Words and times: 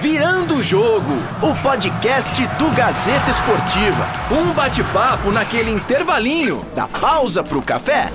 Virando 0.00 0.54
o 0.54 0.62
Jogo, 0.62 1.12
o 1.42 1.62
podcast 1.62 2.46
do 2.56 2.70
Gazeta 2.70 3.30
Esportiva. 3.30 4.06
Um 4.30 4.54
bate-papo 4.54 5.30
naquele 5.30 5.70
intervalinho 5.70 6.64
da 6.74 6.88
pausa 6.88 7.44
pro 7.44 7.60
café. 7.60 8.10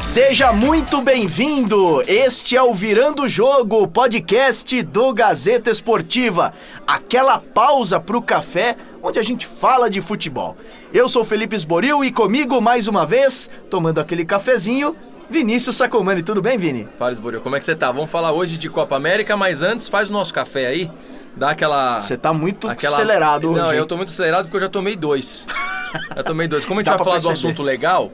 Seja 0.00 0.54
muito 0.54 1.02
bem-vindo! 1.02 2.02
Este 2.06 2.56
é 2.56 2.62
o 2.62 2.72
Virando 2.72 3.24
o 3.24 3.28
Jogo, 3.28 3.86
podcast 3.86 4.82
do 4.84 5.12
Gazeta 5.12 5.70
Esportiva. 5.70 6.54
Aquela 6.86 7.38
pausa 7.38 8.00
pro 8.00 8.22
café 8.22 8.74
onde 9.02 9.18
a 9.18 9.22
gente 9.22 9.46
fala 9.46 9.90
de 9.90 10.00
futebol. 10.00 10.56
Eu 10.94 11.10
sou 11.10 11.26
Felipe 11.26 11.54
Esboril 11.54 12.02
e 12.02 12.10
comigo 12.10 12.58
mais 12.62 12.88
uma 12.88 13.04
vez, 13.04 13.50
tomando 13.68 14.00
aquele 14.00 14.24
cafezinho, 14.24 14.96
Vinícius 15.30 15.76
Sacomani. 15.76 16.22
Tudo 16.22 16.42
bem, 16.42 16.58
Vini? 16.58 16.88
Fala, 16.98 17.12
Esboril, 17.12 17.40
como 17.40 17.56
é 17.56 17.58
que 17.58 17.64
você 17.64 17.74
tá? 17.74 17.90
Vamos 17.90 18.10
falar 18.10 18.32
hoje 18.32 18.56
de 18.56 18.68
Copa 18.68 18.96
América, 18.96 19.36
mas 19.36 19.62
antes 19.62 19.88
faz 19.88 20.10
o 20.10 20.12
nosso 20.12 20.32
café 20.32 20.66
aí. 20.66 20.90
Dá 21.36 21.50
aquela. 21.50 21.98
Você 22.00 22.16
tá 22.16 22.32
muito 22.32 22.68
aquela... 22.68 22.96
acelerado 22.96 23.50
hoje. 23.50 23.60
Não, 23.60 23.72
eu 23.72 23.86
tô 23.86 23.96
muito 23.96 24.10
acelerado 24.10 24.44
porque 24.44 24.56
eu 24.56 24.60
já 24.62 24.68
tomei 24.68 24.96
dois. 24.96 25.46
já 26.16 26.22
tomei 26.22 26.48
dois. 26.48 26.64
Como 26.64 26.80
a 26.80 26.82
gente 26.82 26.90
Dá 26.90 26.96
vai 26.96 27.04
falar 27.04 27.16
perceber. 27.16 27.34
do 27.34 27.38
assunto 27.38 27.62
legal, 27.62 28.10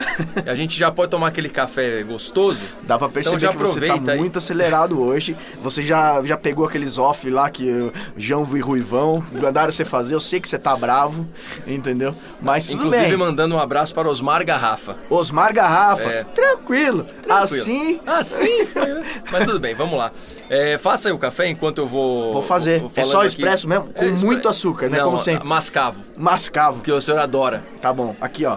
a 0.46 0.54
gente 0.54 0.78
já 0.78 0.90
pode 0.90 1.10
tomar 1.10 1.28
aquele 1.28 1.48
café 1.48 2.02
gostoso. 2.02 2.60
Dá 2.82 2.98
pra 2.98 3.08
perceber 3.08 3.36
então 3.36 3.48
já 3.48 3.52
que 3.52 3.58
você 3.58 3.80
tá 4.00 4.12
aí. 4.12 4.18
muito 4.18 4.38
acelerado 4.38 5.00
hoje. 5.00 5.36
Você 5.62 5.82
já, 5.82 6.22
já 6.22 6.36
pegou 6.36 6.66
aqueles 6.66 6.98
off 6.98 7.28
lá 7.30 7.48
que 7.50 7.70
o 7.70 7.92
João 8.16 8.48
e 8.56 8.60
Ruivão 8.60 9.24
mandaram 9.32 9.72
você 9.72 9.84
fazer. 9.84 10.14
Eu 10.14 10.20
sei 10.20 10.40
que 10.40 10.48
você 10.48 10.58
tá 10.58 10.76
bravo, 10.76 11.26
entendeu? 11.66 12.14
Mas 12.40 12.66
tudo 12.66 12.78
Inclusive 12.78 13.08
bem. 13.08 13.16
mandando 13.16 13.54
um 13.54 13.58
abraço 13.58 13.94
para 13.94 14.08
Osmar 14.08 14.44
Garrafa. 14.44 14.96
Osmar 15.08 15.52
Garrafa. 15.52 16.02
É. 16.02 16.24
Tranquilo. 16.24 17.04
Tranquilo. 17.22 17.32
Assim. 17.32 18.00
Assim 18.06 18.66
foi. 18.66 18.86
Né? 18.86 19.02
Mas 19.30 19.44
tudo 19.44 19.60
bem, 19.60 19.74
vamos 19.74 19.98
lá. 19.98 20.10
É, 20.48 20.76
faça 20.78 21.08
aí 21.08 21.14
o 21.14 21.18
café 21.18 21.48
enquanto 21.48 21.78
eu 21.78 21.86
vou. 21.86 22.32
Vou 22.32 22.42
fazer. 22.42 22.80
Vou 22.80 22.90
é 22.96 23.04
só 23.04 23.24
expresso 23.24 23.66
aqui. 23.66 23.78
mesmo? 23.78 23.92
Com 23.94 24.04
é, 24.04 24.24
muito 24.24 24.48
açúcar, 24.48 24.88
né? 24.88 24.98
Não, 24.98 25.04
Como 25.06 25.18
sempre. 25.18 25.46
Mascavo. 25.46 26.02
Mascavo. 26.20 26.82
Que 26.82 26.92
o 26.92 27.00
senhor 27.00 27.18
adora. 27.18 27.64
Tá 27.80 27.92
bom. 27.92 28.14
Aqui, 28.20 28.44
ó. 28.44 28.56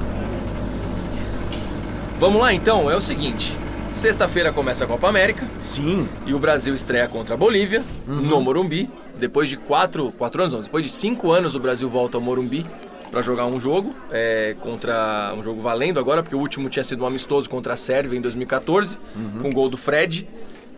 Vamos 2.19 2.41
lá 2.41 2.53
então, 2.53 2.91
é 2.91 2.95
o 2.95 3.01
seguinte. 3.01 3.55
Sexta-feira 3.93 4.51
começa 4.51 4.83
a 4.83 4.87
Copa 4.87 5.07
América. 5.07 5.47
Sim. 5.59 6.07
E 6.25 6.33
o 6.33 6.39
Brasil 6.39 6.75
estreia 6.75 7.07
contra 7.07 7.35
a 7.35 7.37
Bolívia, 7.37 7.83
uhum. 8.07 8.15
no 8.15 8.41
Morumbi. 8.41 8.89
Depois 9.17 9.47
de 9.47 9.55
quatro, 9.55 10.11
quatro 10.11 10.41
anos, 10.41 10.53
não, 10.53 10.61
depois 10.61 10.83
de 10.83 10.91
cinco 10.91 11.31
anos 11.31 11.55
o 11.55 11.59
Brasil 11.59 11.87
volta 11.87 12.17
ao 12.17 12.21
Morumbi 12.21 12.65
para 13.11 13.21
jogar 13.21 13.45
um 13.45 13.59
jogo 13.59 13.93
é, 14.11 14.55
contra 14.59 15.33
um 15.37 15.43
jogo 15.43 15.61
valendo 15.61 15.99
agora, 15.99 16.23
porque 16.23 16.35
o 16.35 16.39
último 16.39 16.67
tinha 16.67 16.83
sido 16.83 17.03
um 17.03 17.07
amistoso 17.07 17.47
contra 17.49 17.73
a 17.73 17.77
Sérvia 17.77 18.17
em 18.17 18.21
2014, 18.21 18.97
uhum. 19.15 19.41
com 19.43 19.51
gol 19.51 19.69
do 19.69 19.77
Fred 19.77 20.27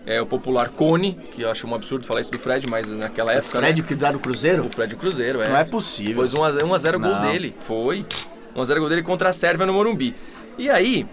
é, 0.06 0.22
o 0.22 0.26
popular 0.26 0.70
Cone, 0.70 1.14
que 1.32 1.42
eu 1.42 1.50
acho 1.50 1.66
um 1.68 1.74
absurdo 1.74 2.06
falar 2.06 2.22
isso 2.22 2.32
do 2.32 2.38
Fred, 2.38 2.70
mas 2.70 2.92
naquela 2.92 3.34
época. 3.34 3.58
O 3.58 3.62
Fred 3.62 3.82
né? 3.82 3.88
que 3.88 3.96
dá 3.96 4.12
no 4.12 4.20
Cruzeiro? 4.20 4.66
O 4.66 4.70
Fred 4.70 4.96
Cruzeiro, 4.96 5.42
é. 5.42 5.50
Não 5.50 5.58
é 5.58 5.64
possível. 5.64 6.28
Foi 6.28 6.40
1x0 6.40 7.02
gol 7.02 7.32
dele. 7.32 7.56
Foi. 7.60 8.06
1x0 8.56 8.80
gol 8.80 8.90
dele 8.90 9.02
contra 9.02 9.30
a 9.30 9.34
Sérvia 9.34 9.66
no 9.66 9.74
Morumbi. 9.74 10.16
E 10.58 10.70
aí, 10.70 11.08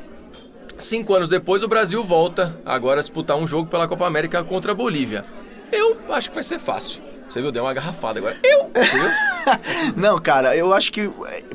cinco 0.77 1.15
anos 1.15 1.29
depois, 1.29 1.63
o 1.63 1.69
Brasil 1.69 2.03
volta 2.03 2.61
agora 2.65 3.01
a 3.01 3.03
disputar 3.03 3.37
um 3.37 3.47
jogo 3.47 3.69
pela 3.69 3.89
Copa 3.89 4.07
América 4.07 4.45
contra 4.45 4.73
a 4.73 4.75
Bolívia. 4.75 5.25
Eu 5.71 5.97
acho 6.11 6.29
que 6.29 6.35
vai 6.35 6.45
ser 6.45 6.59
fácil. 6.59 7.01
Você 7.29 7.41
viu? 7.41 7.51
Deu 7.51 7.65
uma 7.65 7.73
garrafada 7.73 8.19
agora. 8.19 8.37
Eu! 8.45 8.71
Não, 9.97 10.19
cara, 10.19 10.55
eu 10.55 10.75
acho 10.75 10.93
que 10.93 11.11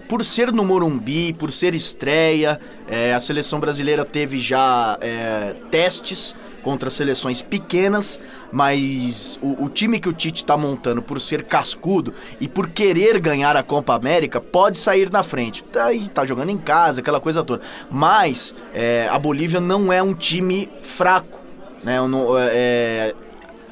por 0.07 0.25
ser 0.25 0.51
no 0.51 0.65
Morumbi, 0.65 1.33
por 1.33 1.51
ser 1.51 1.75
estreia, 1.75 2.59
é, 2.87 3.13
a 3.13 3.19
seleção 3.19 3.59
brasileira 3.59 4.03
teve 4.03 4.39
já 4.39 4.97
é, 4.99 5.53
testes 5.69 6.35
contra 6.67 6.89
seleções 6.89 7.41
pequenas, 7.41 8.19
mas 8.51 9.39
o, 9.41 9.63
o 9.63 9.69
time 9.69 10.01
que 10.01 10.09
o 10.09 10.11
Tite 10.11 10.43
está 10.43 10.57
montando 10.57 11.01
por 11.01 11.21
ser 11.21 11.45
cascudo 11.45 12.13
e 12.41 12.47
por 12.49 12.67
querer 12.67 13.21
ganhar 13.21 13.55
a 13.55 13.63
Copa 13.63 13.95
América 13.95 14.41
pode 14.41 14.77
sair 14.77 15.09
na 15.09 15.23
frente. 15.23 15.63
Tá, 15.63 15.87
tá 16.13 16.25
jogando 16.25 16.49
em 16.49 16.57
casa, 16.57 16.99
aquela 16.99 17.21
coisa 17.21 17.41
toda. 17.41 17.63
Mas 17.89 18.53
é, 18.73 19.07
a 19.09 19.17
Bolívia 19.17 19.61
não 19.61 19.93
é 19.93 20.03
um 20.03 20.13
time 20.13 20.69
fraco. 20.81 21.39
Né? 21.81 22.05
Não, 22.05 22.37
é, 22.37 23.15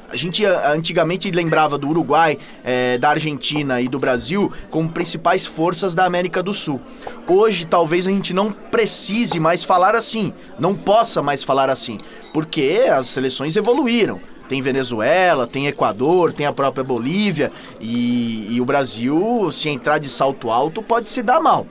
a 0.08 0.16
gente 0.16 0.44
antigamente 0.44 1.30
lembrava 1.30 1.76
do 1.76 1.88
Uruguai, 1.88 2.38
é, 2.64 2.96
da 2.98 3.10
Argentina 3.10 3.80
e 3.80 3.88
do 3.88 3.98
Brasil 3.98 4.52
como 4.70 4.88
principais 4.88 5.46
forças 5.46 5.94
da 5.94 6.04
América 6.04 6.42
do 6.42 6.54
Sul. 6.54 6.80
Hoje, 7.26 7.66
talvez 7.66 8.06
a 8.06 8.10
gente 8.10 8.32
não 8.32 8.52
precise 8.52 9.40
mais 9.40 9.64
falar 9.64 9.94
assim, 9.94 10.32
não 10.58 10.74
possa 10.74 11.22
mais 11.22 11.42
falar 11.42 11.70
assim, 11.70 11.98
porque 12.32 12.86
as 12.90 13.06
seleções 13.06 13.56
evoluíram. 13.56 14.20
Tem 14.48 14.62
Venezuela, 14.62 15.46
tem 15.46 15.66
Equador, 15.66 16.32
tem 16.32 16.46
a 16.46 16.52
própria 16.52 16.84
Bolívia 16.84 17.50
e, 17.80 18.54
e 18.54 18.60
o 18.60 18.64
Brasil, 18.64 19.50
se 19.50 19.68
entrar 19.68 19.98
de 19.98 20.08
salto 20.08 20.50
alto, 20.50 20.82
pode 20.82 21.08
se 21.08 21.20
dar 21.20 21.40
mal. 21.40 21.66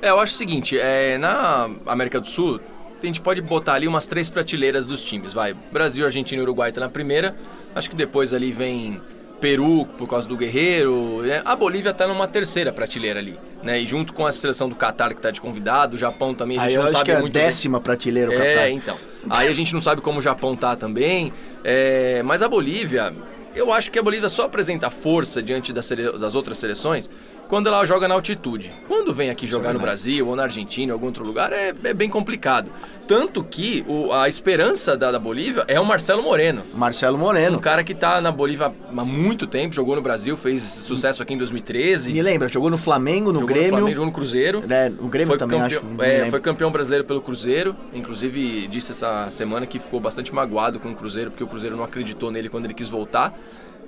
É, 0.00 0.10
eu 0.10 0.20
acho 0.20 0.32
o 0.32 0.36
seguinte, 0.36 0.78
é, 0.78 1.18
na 1.18 1.68
América 1.86 2.20
do 2.20 2.28
Sul 2.28 2.60
a 3.02 3.06
gente 3.06 3.20
pode 3.20 3.40
botar 3.40 3.74
ali 3.74 3.88
umas 3.88 4.06
três 4.06 4.28
prateleiras 4.28 4.86
dos 4.86 5.02
times, 5.02 5.32
vai. 5.32 5.54
Brasil, 5.72 6.04
Argentina 6.04 6.40
e 6.40 6.42
Uruguai 6.42 6.72
tá 6.72 6.80
na 6.80 6.88
primeira. 6.88 7.34
Acho 7.74 7.88
que 7.88 7.96
depois 7.96 8.34
ali 8.34 8.52
vem 8.52 9.00
Peru 9.40 9.86
por 9.96 10.06
causa 10.06 10.28
do 10.28 10.36
Guerreiro. 10.36 11.22
Né? 11.22 11.40
A 11.44 11.56
Bolívia 11.56 11.92
tá 11.94 12.06
numa 12.06 12.28
terceira 12.28 12.72
prateleira 12.72 13.18
ali, 13.18 13.38
né? 13.62 13.80
E 13.80 13.86
junto 13.86 14.12
com 14.12 14.26
a 14.26 14.32
seleção 14.32 14.68
do 14.68 14.74
Catar 14.74 15.14
que 15.14 15.20
tá 15.20 15.30
de 15.30 15.40
convidado, 15.40 15.96
o 15.96 15.98
Japão 15.98 16.34
também 16.34 16.58
a 16.58 16.68
gente 16.68 16.78
Aí 16.78 16.84
não 16.84 16.90
sabe 16.90 17.04
que 17.06 17.12
é 17.12 17.20
muito. 17.20 17.36
A 17.36 17.40
décima 17.40 17.78
bem. 17.78 17.84
prateleira 17.84 18.30
o 18.30 18.32
Catar. 18.32 18.44
É, 18.44 18.70
então. 18.70 18.96
Aí 19.30 19.48
a 19.48 19.52
gente 19.52 19.72
não 19.72 19.80
sabe 19.80 20.00
como 20.02 20.18
o 20.18 20.22
Japão 20.22 20.54
tá 20.54 20.76
também. 20.76 21.32
É, 21.64 22.22
mas 22.22 22.42
a 22.42 22.48
Bolívia, 22.48 23.12
eu 23.54 23.72
acho 23.72 23.90
que 23.90 23.98
a 23.98 24.02
Bolívia 24.02 24.28
só 24.28 24.44
apresenta 24.44 24.90
força 24.90 25.42
diante 25.42 25.72
das, 25.72 25.88
das 25.88 26.34
outras 26.34 26.58
seleções 26.58 27.08
quando 27.50 27.66
ela 27.66 27.84
joga 27.84 28.06
na 28.06 28.14
altitude. 28.14 28.72
Quando 28.86 29.12
vem 29.12 29.28
aqui 29.28 29.44
jogar 29.44 29.74
no 29.74 29.80
Brasil 29.80 30.28
ou 30.28 30.36
na 30.36 30.44
Argentina 30.44 30.92
ou 30.92 30.94
algum 30.94 31.06
outro 31.06 31.26
lugar, 31.26 31.52
é, 31.52 31.74
é 31.82 31.92
bem 31.92 32.08
complicado. 32.08 32.70
Tanto 33.08 33.42
que 33.42 33.84
o, 33.88 34.12
a 34.12 34.28
esperança 34.28 34.96
da, 34.96 35.10
da, 35.10 35.18
Bolívia 35.18 35.64
é 35.66 35.80
o 35.80 35.84
Marcelo 35.84 36.22
Moreno. 36.22 36.62
Marcelo 36.72 37.18
Moreno. 37.18 37.56
Um 37.56 37.60
cara 37.60 37.82
que 37.82 37.92
tá 37.92 38.20
na 38.20 38.30
Bolívia 38.30 38.72
há 38.96 39.04
muito 39.04 39.48
tempo, 39.48 39.74
jogou 39.74 39.96
no 39.96 40.00
Brasil, 40.00 40.36
fez 40.36 40.62
sucesso 40.62 41.24
aqui 41.24 41.34
em 41.34 41.38
2013. 41.38 42.12
Me 42.12 42.22
lembra, 42.22 42.46
jogou 42.46 42.70
no 42.70 42.78
Flamengo, 42.78 43.32
no 43.32 43.40
jogou 43.40 43.48
Grêmio. 43.48 43.70
No 43.72 43.76
Flamengo, 43.78 43.96
jogou 43.96 44.06
no 44.06 44.12
Cruzeiro. 44.12 44.62
É, 44.70 44.88
no 44.88 45.08
Grêmio 45.08 45.26
foi 45.26 45.38
também 45.38 45.58
campeão, 45.58 45.80
acho. 45.80 46.02
É, 46.04 46.30
foi 46.30 46.38
campeão 46.38 46.70
brasileiro 46.70 47.04
pelo 47.04 47.20
Cruzeiro. 47.20 47.74
Inclusive, 47.92 48.68
disse 48.68 48.92
essa 48.92 49.28
semana 49.32 49.66
que 49.66 49.80
ficou 49.80 49.98
bastante 49.98 50.32
magoado 50.32 50.78
com 50.78 50.88
o 50.88 50.94
Cruzeiro, 50.94 51.32
porque 51.32 51.42
o 51.42 51.48
Cruzeiro 51.48 51.76
não 51.76 51.82
acreditou 51.82 52.30
nele 52.30 52.48
quando 52.48 52.66
ele 52.66 52.74
quis 52.74 52.88
voltar. 52.88 53.36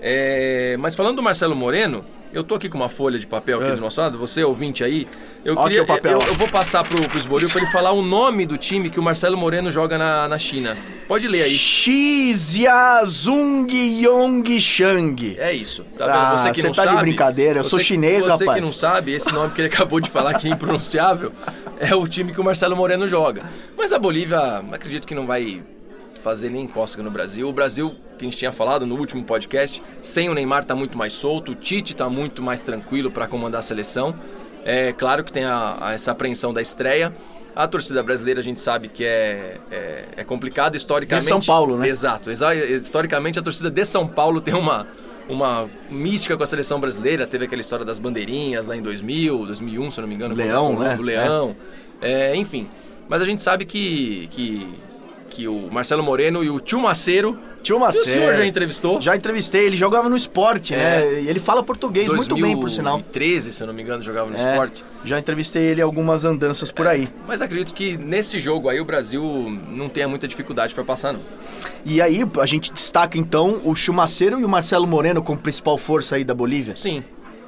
É, 0.04 0.76
mas 0.80 0.96
falando 0.96 1.14
do 1.16 1.22
Marcelo 1.22 1.54
Moreno, 1.54 2.04
eu 2.32 2.42
tô 2.42 2.56
aqui 2.56 2.68
com 2.68 2.76
uma 2.76 2.88
folha 2.88 3.20
de 3.20 3.26
papel 3.26 3.60
aqui 3.60 3.70
é. 3.70 3.74
do 3.76 3.80
nosso 3.80 4.00
lado, 4.00 4.18
você 4.18 4.42
ouvinte 4.42 4.82
aí, 4.82 5.06
eu 5.44 5.54
Ó 5.56 5.62
queria. 5.64 5.84
papel. 5.84 6.18
Eu, 6.20 6.26
eu, 6.26 6.34
vou 6.34 6.48
passar 6.48 6.82
pro, 6.82 7.00
pro 7.08 7.18
Esboril 7.18 7.48
pra 7.48 7.60
ele 7.60 7.70
falar 7.70 7.92
o 7.92 8.02
nome 8.02 8.44
do 8.44 8.58
time 8.58 8.90
que 8.90 8.98
o 8.98 9.02
Marcelo 9.02 9.36
Moreno 9.36 9.70
joga 9.70 9.96
na, 9.96 10.26
na 10.26 10.40
China. 10.40 10.76
Pode 11.06 11.28
ler 11.28 11.44
aí. 11.44 11.54
Shijiazung 11.54 12.92
Yong 13.70 14.60
Shang. 14.60 15.36
É 15.38 15.52
isso. 15.52 15.84
Tá 15.96 16.06
vendo? 16.06 16.16
Ah, 16.16 16.36
você 16.38 16.50
que 16.52 16.62
não 16.62 16.72
tá 16.72 16.82
sabe. 16.84 16.96
de 16.96 17.02
brincadeira, 17.02 17.60
eu 17.60 17.64
sou 17.64 17.78
chinês, 17.78 18.24
você 18.24 18.30
rapaz. 18.30 18.48
Você 18.48 18.54
que 18.54 18.60
não 18.60 18.72
sabe, 18.72 19.12
esse 19.12 19.30
nome 19.30 19.52
que 19.52 19.60
ele 19.60 19.68
acabou 19.74 20.00
de 20.00 20.10
falar 20.10 20.34
que 20.34 20.48
é 20.48 20.50
impronunciável, 20.50 21.30
é 21.78 21.94
o 21.94 22.08
time 22.08 22.32
que 22.32 22.40
o 22.40 22.44
Marcelo 22.44 22.74
Moreno 22.74 23.06
joga. 23.06 23.42
Mas 23.76 23.92
a 23.92 23.98
Bolívia, 23.98 24.64
acredito 24.72 25.06
que 25.06 25.14
não 25.14 25.26
vai 25.26 25.62
fazer 26.22 26.48
nem 26.48 26.66
cócega 26.66 27.02
no 27.02 27.10
Brasil. 27.10 27.48
O 27.48 27.52
Brasil, 27.52 27.94
que 28.22 28.26
a 28.26 28.30
gente 28.30 28.38
tinha 28.38 28.52
falado 28.52 28.86
no 28.86 28.96
último 28.96 29.22
podcast, 29.24 29.82
sem 30.00 30.28
o 30.28 30.34
Neymar 30.34 30.64
tá 30.64 30.74
muito 30.74 30.96
mais 30.96 31.12
solto, 31.12 31.52
o 31.52 31.54
Tite 31.54 31.94
tá 31.94 32.08
muito 32.08 32.42
mais 32.42 32.62
tranquilo 32.62 33.10
para 33.10 33.26
comandar 33.26 33.58
a 33.58 33.62
seleção. 33.62 34.14
É 34.64 34.92
claro 34.92 35.24
que 35.24 35.32
tem 35.32 35.44
a, 35.44 35.76
a, 35.80 35.92
essa 35.92 36.12
apreensão 36.12 36.54
da 36.54 36.62
estreia. 36.62 37.12
A 37.54 37.66
torcida 37.66 38.02
brasileira 38.02 38.40
a 38.40 38.42
gente 38.42 38.60
sabe 38.60 38.88
que 38.88 39.04
é, 39.04 39.58
é, 39.70 40.04
é 40.18 40.24
complicado 40.24 40.76
historicamente. 40.76 41.24
De 41.24 41.28
São 41.28 41.40
Paulo, 41.40 41.76
né? 41.76 41.88
Exato. 41.88 42.30
Historicamente 42.30 43.38
a 43.38 43.42
torcida 43.42 43.70
de 43.70 43.84
São 43.84 44.06
Paulo 44.06 44.40
tem 44.40 44.54
uma, 44.54 44.86
uma 45.28 45.68
mística 45.90 46.36
com 46.36 46.42
a 46.42 46.46
seleção 46.46 46.80
brasileira. 46.80 47.26
Teve 47.26 47.44
aquela 47.44 47.60
história 47.60 47.84
das 47.84 47.98
bandeirinhas 47.98 48.68
lá 48.68 48.76
em 48.76 48.80
2000, 48.80 49.46
2001, 49.46 49.90
se 49.90 49.98
eu 49.98 50.02
não 50.02 50.08
me 50.08 50.14
engano. 50.14 50.34
Leão, 50.34 50.78
né? 50.78 50.96
Do 50.96 51.02
Leão. 51.02 51.56
É. 52.00 52.32
É, 52.32 52.36
enfim. 52.36 52.68
Mas 53.08 53.20
a 53.20 53.24
gente 53.24 53.42
sabe 53.42 53.66
que, 53.66 54.28
que 54.30 54.66
que 55.32 55.48
o 55.48 55.68
Marcelo 55.72 56.02
Moreno 56.02 56.44
e 56.44 56.50
o 56.50 56.60
Tio 56.60 56.78
Maceiro. 56.78 57.38
Tio 57.62 57.78
Maceiro. 57.78 58.06
o 58.06 58.12
senhor 58.12 58.36
já 58.36 58.44
entrevistou? 58.44 59.00
Já 59.00 59.16
entrevistei, 59.16 59.64
ele 59.66 59.76
jogava 59.76 60.08
no 60.08 60.16
esporte, 60.16 60.74
é. 60.74 60.76
né? 60.76 61.22
E 61.22 61.28
ele 61.28 61.40
fala 61.40 61.62
português 61.62 62.06
2013, 62.06 62.40
muito 62.40 62.54
bem, 62.54 62.60
por 62.60 62.70
sinal. 62.70 62.94
2013, 62.94 63.52
se 63.52 63.62
eu 63.62 63.66
não 63.66 63.74
me 63.74 63.82
engano, 63.82 64.02
jogava 64.02 64.28
no 64.28 64.36
é. 64.36 64.50
esporte. 64.50 64.84
Já 65.04 65.18
entrevistei 65.18 65.62
ele 65.62 65.80
algumas 65.80 66.24
andanças 66.24 66.70
por 66.70 66.86
aí. 66.86 67.08
Mas 67.26 67.40
acredito 67.40 67.72
que 67.72 67.96
nesse 67.96 68.40
jogo 68.40 68.68
aí 68.68 68.80
o 68.80 68.84
Brasil 68.84 69.22
não 69.68 69.88
tenha 69.88 70.08
muita 70.08 70.26
dificuldade 70.28 70.74
para 70.74 70.84
passar, 70.84 71.12
não. 71.12 71.20
E 71.84 72.02
aí 72.02 72.24
a 72.40 72.46
gente 72.46 72.72
destaca 72.72 73.16
então 73.16 73.60
o 73.64 73.74
Chumaceiro 73.74 74.40
e 74.40 74.44
o 74.44 74.48
Marcelo 74.48 74.86
Moreno 74.86 75.22
como 75.22 75.38
principal 75.38 75.78
força 75.78 76.16
aí 76.16 76.24
da 76.24 76.34
Bolívia? 76.34 76.76
Sim. 76.76 77.02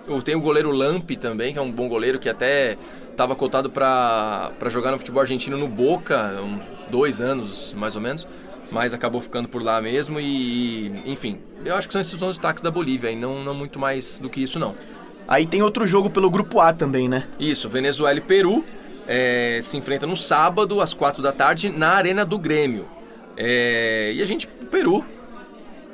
Eu 0.07 0.21
tenho 0.21 0.39
o 0.39 0.41
goleiro 0.41 0.71
Lampi 0.71 1.17
também, 1.17 1.53
que 1.53 1.59
é 1.59 1.63
um 1.63 1.73
bom 1.73 1.89
goleiro 1.89 2.19
que 2.19 2.29
até 2.29 2.77
estava 3.11 3.35
cotado 3.35 3.71
para 3.71 4.53
jogar 4.69 4.91
no 4.91 4.99
futebol 4.99 5.23
argentino 5.23 5.57
no 5.57 5.69
Boca, 5.69 6.41
uns 6.43 6.87
dois 6.89 7.21
anos 7.21 7.73
mais 7.77 7.95
ou 7.97 8.03
menos. 8.03 8.27
mas 8.71 8.93
acabou 8.93 9.21
ficando 9.21 9.49
por 9.49 9.63
lá 9.63 9.81
mesmo 9.81 10.19
e, 10.21 11.03
enfim, 11.07 11.39
eu 11.65 11.77
acho 11.77 11.87
que 11.87 11.93
são 11.93 12.01
esses 12.01 12.19
são 12.19 12.29
os 12.29 12.37
destaques 12.37 12.63
da 12.63 12.71
Bolívia 12.71 13.11
e 13.11 13.17
não, 13.17 13.43
não 13.45 13.55
muito 13.55 13.79
mais 13.79 14.21
do 14.21 14.29
que 14.29 14.43
isso 14.43 14.59
não. 14.59 14.75
Aí 15.29 15.47
tem 15.47 15.63
outro 15.63 15.87
jogo 15.87 16.11
pelo 16.11 16.29
grupo 16.29 16.61
A 16.61 16.73
também, 16.73 17.09
né? 17.09 17.29
Isso, 17.39 17.69
Venezuela 17.69 18.19
e 18.19 18.21
Peru 18.21 18.65
é, 19.07 19.61
se 19.63 19.77
enfrentam 19.77 20.09
no 20.09 20.17
sábado 20.17 20.81
às 20.81 20.93
quatro 20.93 21.23
da 21.23 21.33
tarde 21.33 21.69
na 21.71 21.91
Arena 21.91 22.25
do 22.25 22.39
Grêmio. 22.39 22.87
É, 23.37 24.13
e 24.15 24.21
a 24.21 24.27
gente, 24.27 24.47
o 24.47 24.67
Peru, 24.67 25.05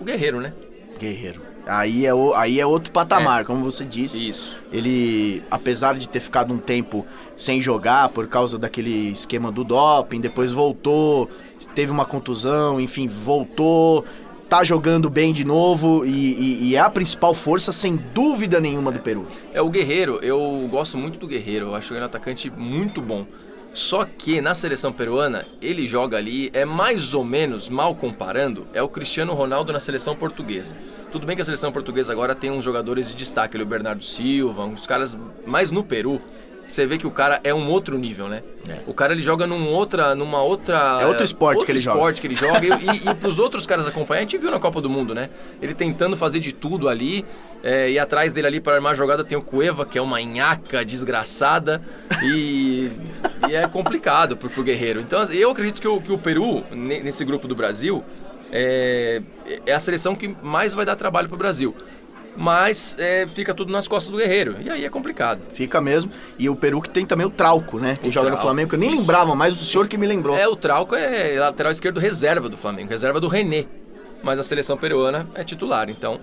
o 0.00 0.04
guerreiro, 0.04 0.40
né? 0.40 0.52
Guerreiro. 0.98 1.49
Aí 1.70 2.04
é, 2.04 2.12
o, 2.12 2.34
aí 2.34 2.58
é 2.58 2.66
outro 2.66 2.90
patamar, 2.90 3.42
é. 3.42 3.44
como 3.44 3.64
você 3.64 3.84
disse. 3.84 4.28
Isso. 4.28 4.58
Ele, 4.72 5.40
apesar 5.48 5.96
de 5.96 6.08
ter 6.08 6.18
ficado 6.18 6.52
um 6.52 6.58
tempo 6.58 7.06
sem 7.36 7.62
jogar 7.62 8.08
por 8.08 8.26
causa 8.26 8.58
daquele 8.58 9.12
esquema 9.12 9.52
do 9.52 9.62
doping, 9.62 10.20
depois 10.20 10.50
voltou, 10.50 11.30
teve 11.72 11.92
uma 11.92 12.04
contusão, 12.04 12.80
enfim, 12.80 13.06
voltou, 13.06 14.04
tá 14.48 14.64
jogando 14.64 15.08
bem 15.08 15.32
de 15.32 15.44
novo 15.44 16.04
e, 16.04 16.10
e, 16.10 16.70
e, 16.70 16.74
é 16.74 16.80
a 16.80 16.90
principal 16.90 17.32
força, 17.32 17.70
sem 17.70 17.94
dúvida 17.94 18.58
nenhuma, 18.60 18.90
do 18.90 18.98
Peru. 18.98 19.24
É 19.54 19.62
o 19.62 19.70
Guerreiro, 19.70 20.18
eu 20.22 20.66
gosto 20.68 20.98
muito 20.98 21.20
do 21.20 21.28
Guerreiro, 21.28 21.66
eu 21.66 21.74
acho 21.76 21.94
ele 21.94 22.00
um 22.00 22.06
atacante 22.06 22.50
muito 22.50 23.00
bom. 23.00 23.24
Só 23.72 24.04
que 24.04 24.40
na 24.40 24.54
seleção 24.54 24.92
peruana, 24.92 25.46
ele 25.62 25.86
joga 25.86 26.16
ali, 26.16 26.50
é 26.52 26.64
mais 26.64 27.14
ou 27.14 27.22
menos, 27.24 27.68
mal 27.68 27.94
comparando, 27.94 28.66
é 28.74 28.82
o 28.82 28.88
Cristiano 28.88 29.32
Ronaldo 29.32 29.72
na 29.72 29.78
seleção 29.78 30.16
portuguesa. 30.16 30.76
Tudo 31.12 31.24
bem 31.24 31.36
que 31.36 31.42
a 31.42 31.44
seleção 31.44 31.70
portuguesa 31.70 32.12
agora 32.12 32.34
tem 32.34 32.50
uns 32.50 32.64
jogadores 32.64 33.08
de 33.08 33.14
destaque, 33.14 33.56
ali, 33.56 33.64
o 33.64 33.66
Bernardo 33.66 34.02
Silva, 34.02 34.64
uns 34.64 34.86
caras. 34.86 35.16
Mas 35.46 35.70
no 35.70 35.84
Peru, 35.84 36.20
você 36.70 36.86
vê 36.86 36.96
que 36.96 37.06
o 37.06 37.10
cara 37.10 37.40
é 37.42 37.52
um 37.52 37.68
outro 37.68 37.98
nível, 37.98 38.28
né? 38.28 38.42
É. 38.68 38.78
O 38.86 38.94
cara 38.94 39.12
ele 39.12 39.22
joga 39.22 39.46
num 39.46 39.68
outra, 39.68 40.14
numa 40.14 40.40
outra. 40.40 40.98
É 41.00 41.06
outro 41.06 41.24
esporte 41.24 41.58
outro 41.58 41.66
que 41.66 41.72
ele 41.72 41.78
esporte 41.80 41.98
joga. 41.98 42.20
que 42.20 42.26
ele 42.28 42.34
joga. 42.36 42.66
e, 42.66 43.10
e 43.10 43.14
pros 43.14 43.38
outros 43.38 43.66
caras 43.66 43.86
acompanhar, 43.86 44.20
a 44.20 44.22
gente 44.22 44.38
viu 44.38 44.50
na 44.50 44.60
Copa 44.60 44.80
do 44.80 44.88
Mundo, 44.88 45.14
né? 45.14 45.28
Ele 45.60 45.74
tentando 45.74 46.16
fazer 46.16 46.38
de 46.38 46.52
tudo 46.52 46.88
ali. 46.88 47.24
É, 47.62 47.90
e 47.90 47.98
atrás 47.98 48.32
dele 48.32 48.46
ali 48.46 48.60
para 48.60 48.76
armar 48.76 48.92
a 48.92 48.94
jogada 48.94 49.22
tem 49.22 49.36
o 49.36 49.42
Cueva, 49.42 49.84
que 49.84 49.98
é 49.98 50.02
uma 50.02 50.20
nhaca 50.20 50.84
desgraçada. 50.84 51.82
E, 52.22 52.90
e 53.50 53.54
é 53.54 53.66
complicado 53.66 54.36
pro, 54.36 54.48
pro 54.48 54.62
Guerreiro. 54.62 55.00
Então 55.00 55.24
eu 55.24 55.50
acredito 55.50 55.80
que 55.80 55.88
o, 55.88 56.00
que 56.00 56.12
o 56.12 56.18
Peru, 56.18 56.64
nesse 56.70 57.24
grupo 57.24 57.48
do 57.48 57.54
Brasil, 57.56 58.04
é, 58.52 59.22
é 59.66 59.72
a 59.72 59.80
seleção 59.80 60.14
que 60.14 60.36
mais 60.42 60.74
vai 60.74 60.84
dar 60.84 60.96
trabalho 60.96 61.28
pro 61.28 61.36
Brasil 61.36 61.74
mas 62.36 62.96
é, 62.98 63.26
fica 63.26 63.52
tudo 63.54 63.72
nas 63.72 63.86
costas 63.88 64.10
do 64.10 64.18
Guerreiro. 64.18 64.56
E 64.60 64.70
aí 64.70 64.84
é 64.84 64.88
complicado. 64.88 65.40
Fica 65.52 65.80
mesmo. 65.80 66.10
E 66.38 66.48
o 66.48 66.56
Peru 66.56 66.80
que 66.80 66.90
tem 66.90 67.04
também 67.04 67.26
o 67.26 67.30
Trauco, 67.30 67.78
né? 67.78 67.98
Que 68.00 68.08
o 68.08 68.12
joga 68.12 68.26
Trauco. 68.26 68.42
no 68.42 68.42
Flamengo, 68.42 68.68
que 68.70 68.74
eu 68.76 68.80
nem 68.80 68.90
lembrava, 68.90 69.34
mas 69.34 69.60
o 69.60 69.64
senhor 69.64 69.86
que 69.88 69.98
me 69.98 70.06
lembrou. 70.06 70.36
É, 70.36 70.48
o 70.48 70.56
Trauco 70.56 70.94
é 70.94 71.38
lateral 71.38 71.72
esquerdo 71.72 72.00
reserva 72.00 72.48
do 72.48 72.56
Flamengo, 72.56 72.90
reserva 72.90 73.20
do 73.20 73.28
René. 73.28 73.66
Mas 74.22 74.38
a 74.38 74.42
seleção 74.42 74.76
peruana 74.76 75.28
é 75.34 75.42
titular, 75.42 75.88
então. 75.88 76.20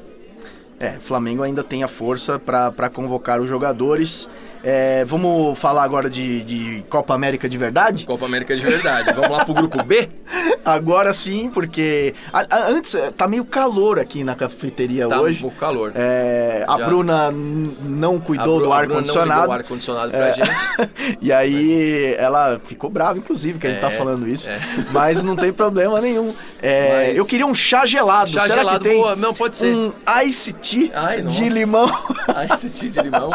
É, 0.79 0.97
o 0.97 1.01
Flamengo 1.01 1.41
ainda 1.41 1.63
tem 1.63 1.83
a 1.83 1.87
força 1.87 2.37
para 2.37 2.89
convocar 2.89 3.41
os 3.41 3.49
jogadores. 3.49 4.29
É, 4.63 5.05
vamos 5.05 5.57
falar 5.57 5.83
agora 5.83 6.09
de, 6.09 6.43
de, 6.43 6.83
Copa 6.89 7.13
América 7.13 7.47
de 7.47 7.57
verdade? 7.57 8.05
Copa 8.05 8.25
América 8.25 8.55
de 8.55 8.61
verdade. 8.61 9.13
vamos 9.13 9.31
lá 9.31 9.45
pro 9.45 9.53
grupo 9.53 9.83
B? 9.83 10.09
Agora 10.65 11.13
sim, 11.13 11.49
porque 11.49 12.13
a, 12.33 12.39
a, 12.53 12.67
antes 12.67 12.93
tá 13.15 13.25
meio 13.25 13.45
calor 13.45 13.97
aqui 13.97 14.21
na 14.25 14.35
cafeteria 14.35 15.07
tá 15.07 15.21
hoje. 15.21 15.39
Tá 15.39 15.39
um 15.39 15.41
pouco 15.49 15.57
calor. 15.57 15.93
É, 15.95 16.65
a 16.67 16.77
Bruna 16.79 17.31
não 17.31 18.19
cuidou 18.19 18.59
do 18.59 18.73
ar 18.73 18.85
condicionado. 18.85 19.47
Não 19.47 19.53
ar 19.53 19.63
condicionado 19.63 20.11
pra 20.11 20.27
é, 20.27 20.33
gente. 20.33 20.51
e 21.21 21.31
aí 21.31 22.13
ela 22.17 22.59
ficou 22.65 22.89
brava, 22.89 23.17
inclusive, 23.17 23.57
que 23.57 23.67
a 23.67 23.69
gente 23.69 23.79
tá 23.79 23.91
é, 23.91 23.97
falando 23.97 24.27
isso. 24.27 24.49
É. 24.49 24.59
Mas 24.91 25.23
não 25.23 25.37
tem 25.37 25.53
problema 25.53 26.01
nenhum. 26.01 26.35
É, 26.61 27.07
mas... 27.07 27.17
Eu 27.17 27.25
queria 27.25 27.45
um 27.45 27.53
chá 27.53 27.85
gelado. 27.85 28.29
Chá 28.29 28.41
Será 28.41 28.57
gelado, 28.57 28.79
que 28.79 28.89
tem 28.89 28.97
boa. 28.99 29.15
Não 29.15 29.33
pode 29.33 29.55
ser. 29.55 29.75
Um 29.75 29.93
ice 30.23 30.53
tea 30.53 30.91
Ai, 30.93 31.21
de 31.21 31.49
limão. 31.49 31.87
Ice 32.53 32.69
tea 32.69 32.89
de 32.89 32.99
limão. 33.01 33.31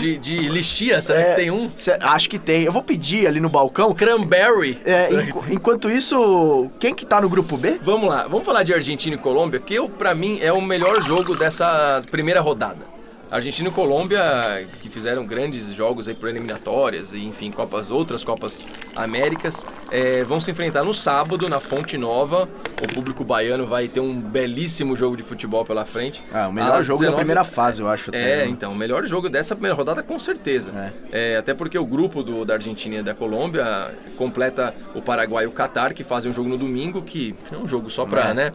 De, 0.00 0.18
de 0.18 0.36
lixia, 0.48 1.00
será 1.00 1.20
é, 1.20 1.24
que 1.24 1.36
tem 1.36 1.50
um? 1.50 1.70
Acho 2.00 2.30
que 2.30 2.38
tem. 2.38 2.62
Eu 2.62 2.72
vou 2.72 2.82
pedir 2.82 3.26
ali 3.26 3.40
no 3.40 3.48
balcão. 3.48 3.92
Cranberry. 3.92 4.78
É, 4.84 5.08
enquanto 5.50 5.90
isso, 5.90 6.70
quem 6.78 6.94
que 6.94 7.04
tá 7.04 7.20
no 7.20 7.28
grupo 7.28 7.56
B? 7.56 7.78
Vamos 7.82 8.08
lá, 8.08 8.24
vamos 8.24 8.44
falar 8.44 8.62
de 8.62 8.72
Argentina 8.72 9.14
e 9.14 9.18
Colômbia, 9.18 9.60
que 9.60 9.74
eu, 9.74 9.88
pra 9.88 10.14
mim 10.14 10.38
é 10.40 10.52
o 10.52 10.60
melhor 10.60 11.02
jogo 11.02 11.34
dessa 11.34 12.02
primeira 12.10 12.40
rodada. 12.40 12.91
Argentina 13.32 13.70
e 13.70 13.72
Colômbia, 13.72 14.68
que 14.82 14.90
fizeram 14.90 15.24
grandes 15.24 15.72
jogos 15.72 16.06
aí 16.06 16.14
por 16.14 16.28
eliminatórias 16.28 17.14
e 17.14 17.24
enfim, 17.24 17.50
copas, 17.50 17.90
outras 17.90 18.22
Copas 18.22 18.66
Américas, 18.94 19.64
é, 19.90 20.22
vão 20.22 20.38
se 20.38 20.50
enfrentar 20.50 20.84
no 20.84 20.92
sábado 20.92 21.48
na 21.48 21.58
Fonte 21.58 21.96
Nova. 21.96 22.46
O 22.82 22.94
público 22.94 23.24
baiano 23.24 23.66
vai 23.66 23.88
ter 23.88 24.00
um 24.00 24.20
belíssimo 24.20 24.94
jogo 24.94 25.16
de 25.16 25.22
futebol 25.22 25.64
pela 25.64 25.86
frente. 25.86 26.22
Ah, 26.30 26.48
o 26.48 26.52
melhor 26.52 26.82
jogo 26.82 26.98
19... 26.98 27.10
da 27.10 27.16
primeira 27.16 27.42
fase, 27.42 27.80
eu 27.80 27.88
acho. 27.88 28.10
Até, 28.10 28.18
é, 28.18 28.36
né? 28.44 28.48
então, 28.48 28.72
o 28.72 28.76
melhor 28.76 29.06
jogo 29.06 29.30
dessa 29.30 29.54
primeira 29.54 29.74
rodada 29.74 30.02
com 30.02 30.18
certeza. 30.18 30.92
É. 31.10 31.32
É, 31.32 31.36
até 31.38 31.54
porque 31.54 31.78
o 31.78 31.86
grupo 31.86 32.22
do, 32.22 32.44
da 32.44 32.54
Argentina 32.54 32.96
e 32.96 33.02
da 33.02 33.14
Colômbia 33.14 33.96
completa 34.18 34.74
o 34.94 35.00
Paraguai 35.00 35.44
e 35.44 35.46
o 35.46 35.52
Catar, 35.52 35.94
que 35.94 36.04
fazem 36.04 36.30
um 36.30 36.34
jogo 36.34 36.50
no 36.50 36.58
domingo, 36.58 37.00
que 37.00 37.34
é 37.50 37.56
um 37.56 37.66
jogo 37.66 37.88
só 37.88 38.04
pra, 38.04 38.28
é. 38.28 38.34
né? 38.34 38.52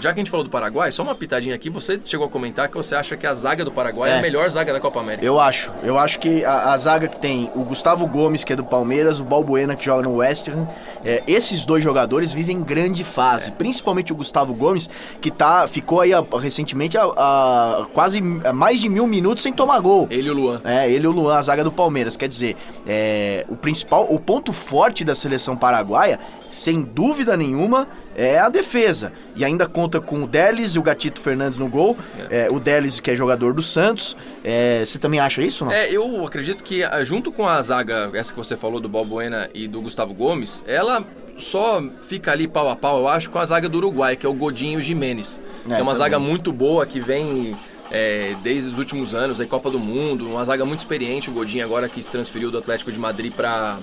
Já 0.00 0.12
que 0.12 0.20
a 0.20 0.22
gente 0.22 0.30
falou 0.30 0.44
do 0.44 0.50
Paraguai, 0.50 0.90
só 0.90 1.02
uma 1.02 1.14
pitadinha 1.14 1.54
aqui, 1.54 1.68
você 1.68 2.00
chegou 2.04 2.26
a 2.26 2.30
comentar 2.30 2.68
que 2.68 2.76
você 2.76 2.94
acha 2.94 3.16
que 3.16 3.26
a 3.26 3.34
zaga 3.34 3.64
do 3.64 3.70
Paraguai 3.70 4.10
é, 4.10 4.14
é 4.14 4.18
a 4.18 4.22
melhor 4.22 4.48
zaga 4.48 4.72
da 4.72 4.80
Copa 4.80 5.00
América. 5.00 5.24
Eu 5.24 5.38
acho. 5.38 5.70
Eu 5.82 5.98
acho 5.98 6.18
que 6.18 6.44
a, 6.44 6.72
a, 6.72 6.78
zaga 6.78 7.06
que 7.06 7.16
tem 7.16 7.50
o 7.54 7.62
Gustavo 7.64 8.06
Gomes, 8.06 8.42
que 8.42 8.52
é 8.52 8.56
do 8.56 8.64
Palmeiras, 8.64 9.20
o 9.20 9.24
Balbuena, 9.24 9.76
que 9.76 9.84
joga 9.84 10.02
no 10.02 10.16
West 10.16 10.48
Ham, 10.48 10.66
é, 11.04 11.22
esses 11.26 11.64
dois 11.64 11.84
jogadores 11.84 12.32
vivem 12.32 12.62
grande 12.62 13.04
fase. 13.04 13.48
É. 13.48 13.52
Principalmente 13.52 14.12
o 14.12 14.16
Gustavo 14.16 14.54
Gomes, 14.54 14.88
que 15.20 15.30
tá, 15.30 15.68
ficou 15.68 16.00
aí 16.00 16.14
a, 16.14 16.24
recentemente 16.38 16.96
a, 16.96 17.04
a, 17.04 17.86
quase 17.92 18.20
mais 18.22 18.80
de 18.80 18.88
mil 18.88 19.06
minutos 19.06 19.42
sem 19.42 19.52
tomar 19.52 19.80
gol. 19.80 20.06
Ele 20.10 20.28
e 20.28 20.30
o 20.30 20.34
Luan. 20.34 20.60
É, 20.64 20.90
ele 20.90 21.04
e 21.04 21.08
o 21.08 21.12
Luan, 21.12 21.36
a 21.36 21.42
zaga 21.42 21.62
do 21.62 21.72
Palmeiras. 21.72 22.16
Quer 22.16 22.28
dizer, 22.28 22.56
é, 22.86 23.44
o 23.48 23.56
principal, 23.56 24.06
o 24.10 24.18
ponto 24.18 24.52
forte 24.52 25.04
da 25.04 25.14
seleção 25.14 25.56
paraguaia, 25.56 26.18
sem 26.48 26.82
dúvida 26.82 27.36
nenhuma, 27.36 27.86
é 28.20 28.38
a 28.38 28.50
defesa. 28.50 29.12
E 29.34 29.44
ainda 29.44 29.66
conta 29.66 29.98
com 29.98 30.24
o 30.24 30.26
Delis 30.26 30.74
e 30.74 30.78
o 30.78 30.82
Gatito 30.82 31.20
Fernandes 31.20 31.58
no 31.58 31.68
gol. 31.68 31.96
É. 32.28 32.46
É, 32.46 32.48
o 32.50 32.60
Delis, 32.60 33.00
que 33.00 33.10
é 33.10 33.16
jogador 33.16 33.54
do 33.54 33.62
Santos. 33.62 34.14
É, 34.44 34.84
você 34.84 34.98
também 34.98 35.18
acha 35.18 35.40
isso? 35.42 35.64
Não? 35.64 35.72
É, 35.72 35.90
eu 35.90 36.24
acredito 36.26 36.62
que 36.62 36.82
junto 37.02 37.32
com 37.32 37.48
a 37.48 37.60
zaga, 37.62 38.10
essa 38.12 38.32
que 38.32 38.38
você 38.38 38.56
falou, 38.56 38.78
do 38.78 38.88
Balbuena 38.88 39.48
e 39.54 39.66
do 39.66 39.80
Gustavo 39.80 40.12
Gomes, 40.12 40.62
ela 40.66 41.02
só 41.38 41.82
fica 42.06 42.32
ali 42.32 42.46
pau 42.46 42.68
a 42.68 42.76
pau, 42.76 42.98
eu 42.98 43.08
acho, 43.08 43.30
com 43.30 43.38
a 43.38 43.44
zaga 43.44 43.68
do 43.68 43.78
Uruguai, 43.78 44.14
que 44.16 44.26
é 44.26 44.28
o 44.28 44.34
Godinho 44.34 44.82
Jimenez. 44.82 45.40
É, 45.70 45.78
é 45.78 45.82
uma 45.82 45.94
zaga 45.94 46.18
muito 46.18 46.52
boa 46.52 46.84
que 46.84 47.00
vem 47.00 47.56
é, 47.90 48.34
desde 48.42 48.68
os 48.68 48.78
últimos 48.78 49.14
anos, 49.14 49.40
aí 49.40 49.46
Copa 49.46 49.70
do 49.70 49.78
Mundo, 49.78 50.28
uma 50.28 50.44
zaga 50.44 50.66
muito 50.66 50.80
experiente, 50.80 51.30
o 51.30 51.32
Godinho 51.32 51.64
agora 51.64 51.88
que 51.88 52.02
se 52.02 52.10
transferiu 52.10 52.50
do 52.50 52.58
Atlético 52.58 52.92
de 52.92 52.98
Madrid 52.98 53.32
para 53.32 53.78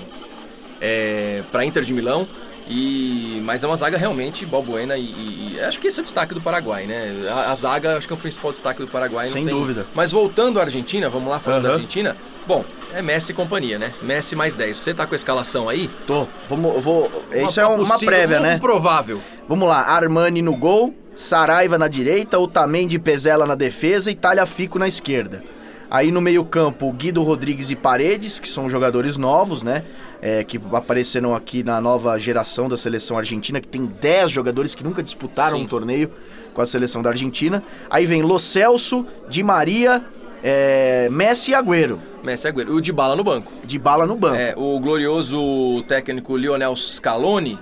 é, 0.80 1.42
para 1.52 1.66
Inter 1.66 1.84
de 1.84 1.92
Milão. 1.92 2.28
E, 2.70 3.42
mas 3.46 3.64
é 3.64 3.68
uma 3.68 3.78
zaga 3.78 3.98
realmente 3.98 4.46
Balbuena 4.46 4.98
e, 4.98 5.04
e, 5.04 5.54
e, 5.56 5.60
acho 5.62 5.80
que 5.80 5.88
esse 5.88 6.00
é 6.00 6.02
o 6.02 6.04
destaque 6.04 6.34
do 6.34 6.42
Paraguai, 6.42 6.86
né? 6.86 7.22
A, 7.30 7.52
a, 7.52 7.56
zaga 7.56 7.98
acho 7.98 8.08
que 8.08 8.14
é 8.14 8.16
o 8.16 8.20
principal 8.20 8.52
destaque 8.52 8.82
do 8.82 8.88
Paraguai. 8.88 9.30
Sem 9.30 9.46
tem... 9.46 9.54
dúvida. 9.54 9.86
Mas 9.96 10.12
voltando 10.12 10.60
à 10.60 10.64
Argentina, 10.64 11.10
vamos 11.10 11.30
lá 11.30 11.40
falando 11.40 11.64
uhum. 11.64 11.70
da 11.70 11.76
Argentina. 11.76 12.16
Bom, 12.46 12.64
é 12.94 13.02
Messi 13.02 13.32
e 13.32 13.36
companhia, 13.36 13.80
né? 13.80 13.92
Messi 14.02 14.36
mais 14.36 14.56
10. 14.56 14.76
Você 14.76 14.94
tá 14.94 15.06
com 15.06 15.14
a 15.14 15.16
escalação 15.16 15.70
aí? 15.70 15.90
Tô. 16.06 16.28
Vamos, 16.50 16.84
vou. 16.84 17.12
Isso 17.34 17.60
é 17.60 17.66
uma, 17.66 17.84
uma 17.84 18.00
prévia, 18.00 18.40
né? 18.40 18.58
Provável. 18.58 19.22
Vamos 19.48 19.68
lá. 19.68 19.82
Armani 19.82 20.42
no 20.42 20.56
gol, 20.56 20.94
Saraiva 21.16 21.78
na 21.78 21.88
direita, 21.88 22.40
Otamendi 22.40 22.98
e 22.98 23.00
Pezela 23.00 23.46
na 23.46 23.56
defesa 23.56 24.12
e 24.12 24.16
Talhafico 24.16 24.78
na 24.78 24.88
esquerda. 24.88 25.44
Aí 25.90 26.12
no 26.12 26.22
meio-campo, 26.22 26.92
Guido 26.92 27.24
Rodrigues 27.24 27.70
e 27.72 27.76
Paredes, 27.76 28.40
que 28.40 28.48
são 28.48 28.70
jogadores 28.70 29.18
novos, 29.18 29.64
né? 29.64 29.84
É, 30.22 30.44
que 30.44 30.60
apareceram 30.74 31.34
aqui 31.34 31.64
na 31.64 31.80
nova 31.80 32.18
geração 32.18 32.68
da 32.68 32.76
seleção 32.76 33.18
argentina, 33.18 33.62
que 33.62 33.68
tem 33.68 33.86
10 33.86 34.32
jogadores 34.32 34.76
que 34.76 34.84
nunca 34.84 35.02
disputaram 35.02 35.58
Sim. 35.58 35.64
um 35.64 35.68
torneio 35.68 36.12
com 36.54 36.62
a 36.62 36.66
seleção 36.66 37.02
da 37.02 37.10
Argentina. 37.12 37.64
Aí 37.90 38.06
vem 38.06 38.22
Lo 38.22 38.40
Celso, 38.40 39.06
Di 39.30 39.44
Maria, 39.44 40.04
é, 40.44 41.08
Messi 41.12 41.52
e 41.52 41.56
Agüero. 41.56 42.00
Messi 42.24 42.48
e 42.48 42.50
Agüero. 42.50 42.72
E 42.72 42.74
o 42.74 42.82
de 42.82 42.92
bala 42.92 43.16
no 43.16 43.24
banco. 43.24 43.54
De 43.64 43.78
bala 43.78 44.06
no 44.06 44.16
banco. 44.16 44.36
É, 44.36 44.56
o 44.58 44.80
glorioso 44.80 45.84
técnico 45.88 46.36
Lionel 46.36 46.76
Scaloni, 46.76 47.60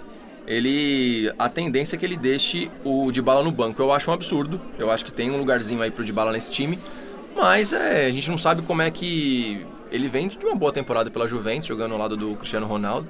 ele 0.48 1.32
a 1.38 1.50
tendência 1.50 1.96
é 1.96 2.00
que 2.00 2.06
ele 2.06 2.18
deixe 2.18 2.70
o 2.84 3.12
de 3.12 3.22
bala 3.22 3.44
no 3.44 3.52
banco. 3.52 3.82
Eu 3.82 3.92
acho 3.92 4.10
um 4.10 4.14
absurdo. 4.14 4.62
Eu 4.80 4.90
acho 4.90 5.04
que 5.06 5.12
tem 5.12 5.30
um 5.30 5.38
lugarzinho 5.38 5.82
aí 5.82 5.92
pro 5.92 6.04
de 6.04 6.14
bala 6.14 6.32
nesse 6.32 6.50
time. 6.50 6.80
Mas 7.36 7.74
é, 7.74 8.06
a 8.06 8.12
gente 8.12 8.30
não 8.30 8.38
sabe 8.38 8.62
como 8.62 8.82
é 8.82 8.90
que. 8.90 9.66
Ele 9.92 10.08
vem 10.08 10.28
de 10.28 10.38
uma 10.44 10.56
boa 10.56 10.72
temporada 10.72 11.10
pela 11.12 11.28
Juventus, 11.28 11.68
jogando 11.68 11.94
ao 11.94 11.98
lado 12.00 12.18
do 12.18 12.36
Cristiano 12.36 12.66
Ronaldo. 12.66 13.08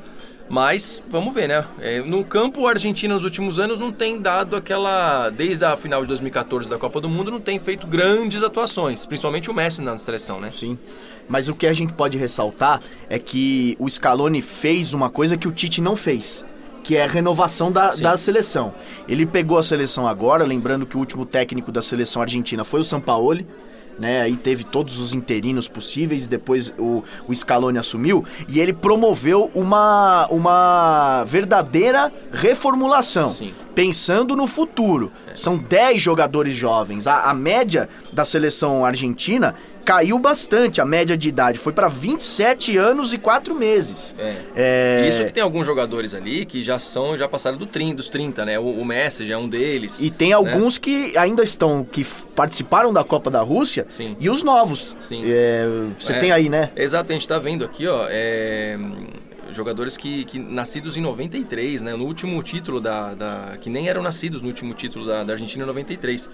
Mas 0.47 1.01
vamos 1.09 1.33
ver, 1.33 1.47
né? 1.47 1.65
É, 1.79 1.99
no 2.01 2.23
campo, 2.23 2.67
a 2.67 2.71
Argentina 2.71 3.13
nos 3.13 3.23
últimos 3.23 3.59
anos 3.59 3.79
não 3.79 3.91
tem 3.91 4.19
dado 4.19 4.55
aquela. 4.55 5.29
Desde 5.29 5.65
a 5.65 5.75
final 5.75 6.01
de 6.01 6.07
2014 6.07 6.69
da 6.69 6.77
Copa 6.77 7.01
do 7.01 7.09
Mundo, 7.09 7.31
não 7.31 7.39
tem 7.39 7.57
feito 7.59 7.87
grandes 7.87 8.43
atuações. 8.43 9.05
Principalmente 9.05 9.49
o 9.49 9.53
Messi 9.53 9.81
na 9.81 9.97
seleção, 9.97 10.39
né? 10.39 10.51
Sim. 10.53 10.77
Mas 11.27 11.49
o 11.49 11.55
que 11.55 11.65
a 11.65 11.73
gente 11.73 11.93
pode 11.93 12.17
ressaltar 12.17 12.81
é 13.09 13.17
que 13.17 13.75
o 13.79 13.89
Scaloni 13.89 14.43
fez 14.43 14.93
uma 14.93 15.09
coisa 15.09 15.35
que 15.35 15.47
o 15.47 15.51
Tite 15.51 15.81
não 15.81 15.95
fez 15.95 16.45
que 16.83 16.95
é 16.95 17.03
a 17.03 17.07
renovação 17.07 17.71
da, 17.71 17.95
da 17.95 18.15
seleção. 18.15 18.71
Ele 19.07 19.25
pegou 19.25 19.57
a 19.57 19.63
seleção 19.63 20.07
agora, 20.07 20.43
lembrando 20.43 20.85
que 20.85 20.95
o 20.95 20.99
último 20.99 21.25
técnico 21.25 21.71
da 21.71 21.81
seleção 21.81 22.21
argentina 22.21 22.63
foi 22.63 22.79
o 22.79 22.83
Sampaoli, 22.83 23.47
né? 23.99 24.21
Aí 24.21 24.35
teve 24.35 24.63
todos 24.63 24.99
os 24.99 25.13
interinos 25.13 25.67
possíveis 25.67 26.27
depois 26.27 26.73
o, 26.77 27.03
o 27.27 27.33
Scaloni 27.33 27.77
assumiu 27.77 28.25
e 28.47 28.59
ele 28.59 28.73
promoveu 28.73 29.49
uma, 29.53 30.27
uma 30.29 31.23
verdadeira 31.25 32.11
reformulação. 32.31 33.29
Sim. 33.29 33.53
Pensando 33.75 34.35
no 34.35 34.47
futuro. 34.47 35.11
São 35.33 35.57
10 35.57 36.01
jogadores 36.01 36.55
jovens. 36.55 37.05
A, 37.07 37.23
a 37.29 37.33
média 37.33 37.89
da 38.13 38.23
seleção 38.23 38.85
argentina 38.85 39.53
caiu 39.83 40.17
bastante 40.17 40.81
a 40.81 40.85
média 40.85 41.15
de 41.15 41.29
idade. 41.29 41.59
Foi 41.59 41.71
para 41.71 41.87
27 41.87 42.75
anos 42.77 43.13
e 43.13 43.17
4 43.19 43.53
meses. 43.53 44.15
É. 44.17 44.35
É, 44.55 45.05
Isso 45.07 45.23
que 45.25 45.33
tem 45.33 45.43
alguns 45.43 45.65
jogadores 45.65 46.13
ali 46.15 46.43
que 46.45 46.63
já 46.63 46.79
são, 46.79 47.15
já 47.17 47.27
passaram 47.27 47.57
do 47.57 47.65
30, 47.67 47.95
dos 47.95 48.09
30, 48.09 48.45
né? 48.45 48.57
O, 48.57 48.63
o 48.63 48.85
Messi 48.85 49.25
já 49.27 49.35
é 49.35 49.37
um 49.37 49.47
deles. 49.47 50.01
E 50.01 50.09
tem 50.09 50.33
alguns 50.33 50.77
que 50.79 51.15
ainda 51.17 51.43
estão, 51.43 51.83
que 51.83 52.03
participaram 52.33 52.91
da 52.93 53.03
Copa 53.03 53.29
da 53.29 53.41
Rússia 53.41 53.85
Sim. 53.89 54.15
e 54.19 54.29
os 54.29 54.41
novos. 54.41 54.95
Sim. 55.01 55.21
É, 55.27 55.67
Você 55.99 56.13
É. 56.13 56.19
tem 56.19 56.31
aí, 56.31 56.49
né? 56.49 56.71
Exato, 56.75 57.11
a 57.11 57.13
gente 57.13 57.27
tá 57.27 57.37
vendo 57.37 57.63
aqui, 57.63 57.85
ó, 57.85 58.07
é, 58.09 58.77
jogadores 59.55 59.95
que, 59.97 60.25
que 60.25 60.37
nascidos 60.39 60.97
em 60.97 61.01
93, 61.01 61.81
né? 61.81 61.95
No 61.95 62.05
último 62.05 62.41
título 62.43 62.79
da, 62.81 63.13
da- 63.13 63.57
que 63.59 63.69
nem 63.69 63.87
eram 63.87 64.01
nascidos 64.01 64.41
no 64.41 64.47
último 64.47 64.73
título 64.73 65.05
da, 65.05 65.23
da 65.23 65.33
Argentina 65.33 65.63
em 65.63 65.67
93. 65.67 66.29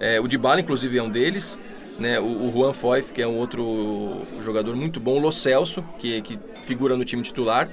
É, 0.00 0.20
o 0.20 0.26
Dybala, 0.26 0.60
inclusive, 0.60 0.98
é 0.98 1.02
um 1.02 1.08
deles. 1.08 1.58
Né, 1.96 2.18
o, 2.18 2.24
o 2.24 2.50
Juan 2.52 2.72
Foyf, 2.72 3.12
que 3.12 3.22
é 3.22 3.26
um 3.26 3.36
outro 3.38 4.22
jogador 4.40 4.74
muito 4.74 4.98
bom, 4.98 5.16
o 5.16 5.20
Lo 5.20 5.30
Celso, 5.30 5.84
que, 5.98 6.20
que 6.22 6.36
figura 6.62 6.96
no 6.96 7.04
time 7.04 7.22
titular, 7.22 7.68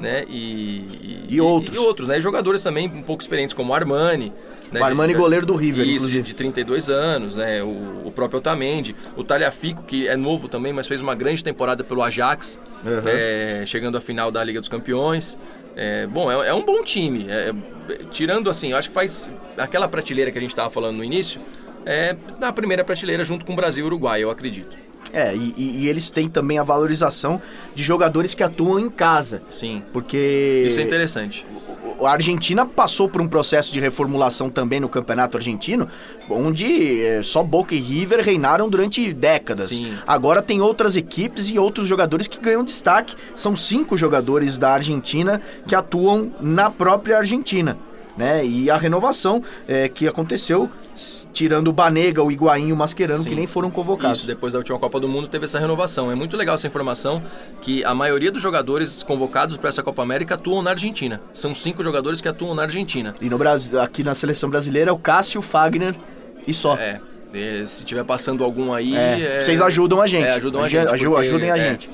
né, 0.00 0.24
e, 0.28 0.84
Uhum. 0.88 1.24
E 1.28 1.40
outros. 1.40 1.74
E, 1.74 1.78
outros, 1.80 2.08
né, 2.08 2.20
jogadores 2.20 2.62
também 2.62 2.86
um 2.86 3.02
pouco 3.02 3.20
experientes, 3.22 3.52
como 3.52 3.72
o 3.72 3.74
Armani. 3.74 4.32
Né, 4.70 4.80
O 4.80 4.84
Armani, 4.84 5.12
de- 5.12 5.18
goleiro 5.18 5.44
do 5.44 5.56
River, 5.56 5.84
Isso, 5.86 5.94
inclusive. 5.96 6.22
de 6.22 6.34
32 6.34 6.88
anos, 6.88 7.34
né, 7.34 7.64
o, 7.64 8.02
o 8.06 8.12
próprio 8.14 8.38
Otamendi, 8.38 8.94
o 9.16 9.24
Talhafico, 9.24 9.82
que 9.82 10.06
é 10.06 10.16
novo 10.16 10.46
também, 10.48 10.72
mas 10.72 10.86
fez 10.86 11.00
uma 11.00 11.16
grande 11.16 11.42
temporada 11.42 11.82
pelo 11.82 12.00
Ajax, 12.02 12.60
Uhum. 12.86 13.02
é, 13.06 13.64
chegando 13.66 13.98
à 13.98 14.00
final 14.00 14.30
da 14.30 14.44
Liga 14.44 14.60
dos 14.60 14.68
Campeões. 14.68 15.36
É, 15.74 16.06
bom, 16.06 16.30
é, 16.30 16.48
é 16.48 16.54
um 16.54 16.64
bom 16.64 16.84
time. 16.84 17.26
É, 17.28 17.50
é, 17.88 17.94
tirando 18.12 18.48
assim, 18.48 18.70
eu 18.70 18.76
acho 18.76 18.88
que 18.88 18.94
faz 18.94 19.28
aquela 19.58 19.88
prateleira 19.88 20.30
que 20.30 20.38
a 20.38 20.40
gente 20.40 20.50
estava 20.52 20.70
falando 20.70 20.96
no 20.98 21.02
início, 21.02 21.40
é 21.86 22.16
na 22.38 22.52
primeira 22.52 22.84
prateleira 22.84 23.24
junto 23.24 23.44
com 23.44 23.52
o 23.52 23.56
Brasil 23.56 23.82
e 23.82 23.84
o 23.84 23.86
Uruguai, 23.86 24.22
eu 24.22 24.30
acredito. 24.30 24.76
É, 25.12 25.34
e, 25.34 25.54
e- 25.56 25.88
eles 25.88 26.10
têm 26.10 26.28
também 26.28 26.58
a 26.58 26.64
valorização 26.64 27.40
de 27.74 27.84
jogadores 27.84 28.34
que 28.34 28.42
atuam 28.42 28.80
em 28.80 28.90
casa. 28.90 29.42
Sim. 29.50 29.82
Porque 29.92 30.64
Isso 30.66 30.80
é 30.80 30.82
interessante. 30.82 31.46
a 32.02 32.10
Argentina 32.10 32.66
passou 32.66 33.08
por 33.08 33.20
um 33.20 33.28
processo 33.28 33.72
de 33.72 33.78
reformulação 33.78 34.50
também 34.50 34.80
no 34.80 34.88
campeonato 34.88 35.36
argentino, 35.36 35.86
onde 36.28 37.00
eh, 37.04 37.22
só 37.22 37.44
Boca 37.44 37.74
e 37.76 37.78
River 37.78 38.20
reinaram 38.24 38.68
durante 38.68 39.12
décadas. 39.12 39.68
Sim. 39.68 39.96
Agora 40.04 40.42
tem 40.42 40.60
outras 40.60 40.96
equipes 40.96 41.48
e 41.48 41.58
outros 41.60 41.86
jogadores 41.86 42.26
que 42.26 42.40
ganham 42.40 42.64
destaque. 42.64 43.14
São 43.36 43.54
cinco 43.54 43.96
jogadores 43.96 44.58
da 44.58 44.72
Argentina 44.72 45.40
que 45.68 45.76
atuam 45.76 46.32
na 46.40 46.70
própria 46.70 47.18
Argentina. 47.18 47.78
Né? 48.16 48.44
E 48.44 48.70
a 48.70 48.76
renovação 48.76 49.42
eh, 49.68 49.88
que 49.88 50.08
aconteceu, 50.08 50.68
tirando 51.32 51.68
o 51.68 51.72
Banega, 51.72 52.22
o 52.22 52.30
Higuaín 52.30 52.68
e 52.68 52.72
o 52.72 52.76
Mascherano, 52.76 53.22
Sim. 53.22 53.30
que 53.30 53.34
nem 53.34 53.46
foram 53.46 53.70
convocados. 53.70 54.18
Isso, 54.18 54.26
depois 54.26 54.52
da 54.52 54.58
última 54.60 54.78
Copa 54.78 55.00
do 55.00 55.08
Mundo 55.08 55.26
teve 55.28 55.44
essa 55.44 55.58
renovação. 55.58 56.10
É 56.10 56.14
muito 56.14 56.36
legal 56.36 56.54
essa 56.54 56.66
informação 56.66 57.22
que 57.60 57.84
a 57.84 57.94
maioria 57.94 58.30
dos 58.30 58.40
jogadores 58.42 59.02
convocados 59.02 59.56
para 59.56 59.68
essa 59.68 59.82
Copa 59.82 60.02
América 60.02 60.34
atuam 60.34 60.62
na 60.62 60.70
Argentina. 60.70 61.20
São 61.32 61.54
cinco 61.54 61.82
jogadores 61.82 62.20
que 62.20 62.28
atuam 62.28 62.54
na 62.54 62.62
Argentina. 62.62 63.12
E 63.20 63.28
no 63.28 63.36
Brasil, 63.38 63.80
aqui 63.80 64.04
na 64.04 64.14
seleção 64.14 64.48
brasileira, 64.48 64.90
é 64.90 64.92
o 64.92 64.98
Cássio, 64.98 65.42
Fagner 65.42 65.94
e 66.46 66.54
só. 66.54 66.76
É. 66.76 67.00
se 67.66 67.84
tiver 67.84 68.04
passando 68.04 68.44
algum 68.44 68.72
aí. 68.72 68.94
É, 68.96 69.20
é- 69.38 69.40
Vocês 69.42 69.60
ajudam 69.60 70.00
a 70.00 70.06
gente. 70.06 70.24
É, 70.26 70.30
ajudam 70.34 70.60
a 70.62 70.66
Aju- 70.66 70.78
gente. 70.78 70.88
porque- 70.88 71.18
ajudem 71.28 71.50
a 71.50 71.56
é, 71.58 71.70
gente. 71.70 71.90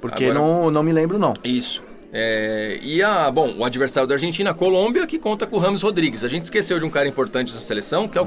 Porque 0.00 0.24
Agora- 0.26 0.38
não, 0.38 0.70
não 0.70 0.82
me 0.84 0.92
lembro, 0.92 1.18
não. 1.18 1.34
Isso. 1.42 1.82
É, 2.18 2.78
e 2.80 3.02
a, 3.02 3.30
bom, 3.30 3.52
o 3.58 3.62
adversário 3.62 4.08
da 4.08 4.14
Argentina, 4.14 4.50
a 4.50 4.54
Colômbia, 4.54 5.06
que 5.06 5.18
conta 5.18 5.46
com 5.46 5.56
o 5.56 5.58
Rames 5.58 5.82
Rodrigues. 5.82 6.24
A 6.24 6.28
gente 6.28 6.44
esqueceu 6.44 6.78
de 6.78 6.84
um 6.86 6.88
cara 6.88 7.06
importante 7.06 7.52
dessa 7.52 7.62
seleção, 7.62 8.08
que 8.08 8.16
é 8.16 8.20
o 8.22 8.24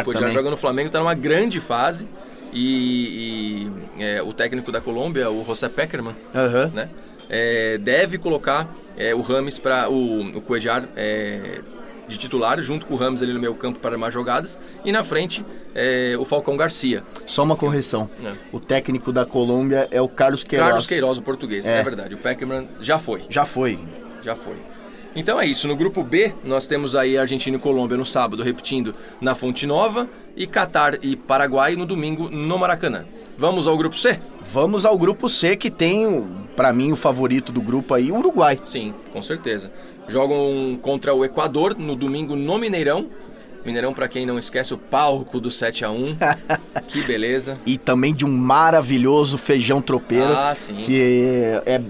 O 0.00 0.04
Coedjar 0.04 0.22
também. 0.22 0.34
joga 0.34 0.50
no 0.50 0.56
Flamengo, 0.56 0.86
está 0.86 0.98
numa 0.98 1.12
grande 1.12 1.60
fase. 1.60 2.08
E, 2.54 3.68
e, 3.98 4.02
é, 4.02 4.22
o 4.22 4.32
técnico 4.32 4.72
da 4.72 4.80
Colômbia, 4.80 5.28
o 5.30 5.44
José 5.44 5.68
Peckerman, 5.68 6.16
Aham. 6.34 6.72
né? 6.72 6.88
é, 7.28 7.76
deve 7.76 8.16
colocar 8.16 8.74
é, 8.96 9.14
o 9.14 9.20
Rames 9.20 9.58
para 9.58 9.90
o, 9.90 10.38
o 10.38 10.40
Cuejar 10.40 10.88
é, 10.96 11.60
de 12.08 12.16
titular, 12.18 12.60
junto 12.60 12.86
com 12.86 12.94
o 12.94 12.96
Rames 12.96 13.22
ali 13.22 13.32
no 13.32 13.40
meio 13.40 13.54
campo 13.54 13.78
para 13.78 13.96
mais 13.98 14.12
jogadas. 14.12 14.58
E 14.84 14.92
na 14.92 15.02
frente, 15.02 15.44
é, 15.74 16.14
o 16.18 16.24
Falcão 16.24 16.56
Garcia. 16.56 17.02
Só 17.26 17.42
uma 17.42 17.56
correção. 17.56 18.08
É. 18.24 18.32
O 18.52 18.60
técnico 18.60 19.12
da 19.12 19.24
Colômbia 19.24 19.88
é 19.90 20.00
o 20.00 20.08
Carlos 20.08 20.44
Queiroz. 20.44 20.68
Carlos 20.68 20.86
Queiroz, 20.86 21.18
o 21.18 21.22
português. 21.22 21.66
É. 21.66 21.80
É. 21.80 21.82
verdade. 21.82 22.14
O 22.14 22.18
Peckerman 22.18 22.68
já 22.80 22.98
foi. 22.98 23.22
Já 23.28 23.44
foi. 23.44 23.78
Já 24.22 24.34
foi. 24.34 24.56
Então 25.14 25.40
é 25.40 25.46
isso. 25.46 25.66
No 25.66 25.74
grupo 25.74 26.02
B, 26.02 26.34
nós 26.44 26.66
temos 26.66 26.94
aí 26.94 27.16
Argentina 27.16 27.56
e 27.56 27.60
Colômbia 27.60 27.96
no 27.96 28.04
sábado, 28.04 28.42
repetindo, 28.42 28.94
na 29.20 29.34
Fonte 29.34 29.66
Nova. 29.66 30.08
E 30.36 30.46
Catar 30.46 31.02
e 31.02 31.16
Paraguai 31.16 31.74
no 31.76 31.86
domingo, 31.86 32.28
no 32.28 32.58
Maracanã. 32.58 33.06
Vamos 33.38 33.66
ao 33.66 33.76
grupo 33.76 33.96
C? 33.96 34.18
Vamos 34.52 34.86
ao 34.86 34.96
grupo 34.96 35.28
C, 35.28 35.56
que 35.56 35.70
tem, 35.70 36.24
pra 36.54 36.72
mim, 36.72 36.92
o 36.92 36.96
favorito 36.96 37.52
do 37.52 37.60
grupo 37.60 37.92
aí, 37.94 38.10
o 38.10 38.16
Uruguai. 38.18 38.58
Sim, 38.64 38.94
com 39.12 39.22
certeza. 39.22 39.70
Jogam 40.08 40.78
contra 40.80 41.12
o 41.14 41.24
Equador 41.24 41.76
no 41.76 41.94
domingo 41.96 42.34
no 42.36 42.56
Mineirão. 42.58 43.08
Mineirão, 43.64 43.92
pra 43.92 44.06
quem 44.06 44.24
não 44.24 44.38
esquece, 44.38 44.72
o 44.72 44.78
palco 44.78 45.40
do 45.40 45.50
7 45.50 45.84
a 45.84 45.90
1 45.90 46.04
Que 46.86 47.02
beleza. 47.02 47.58
E 47.66 47.76
também 47.76 48.14
de 48.14 48.24
um 48.24 48.30
maravilhoso 48.30 49.36
feijão 49.36 49.82
tropeiro. 49.82 50.32
Ah, 50.32 50.54
sim. 50.54 50.76
Que 50.76 51.60
é, 51.66 51.74
é- 51.74 51.80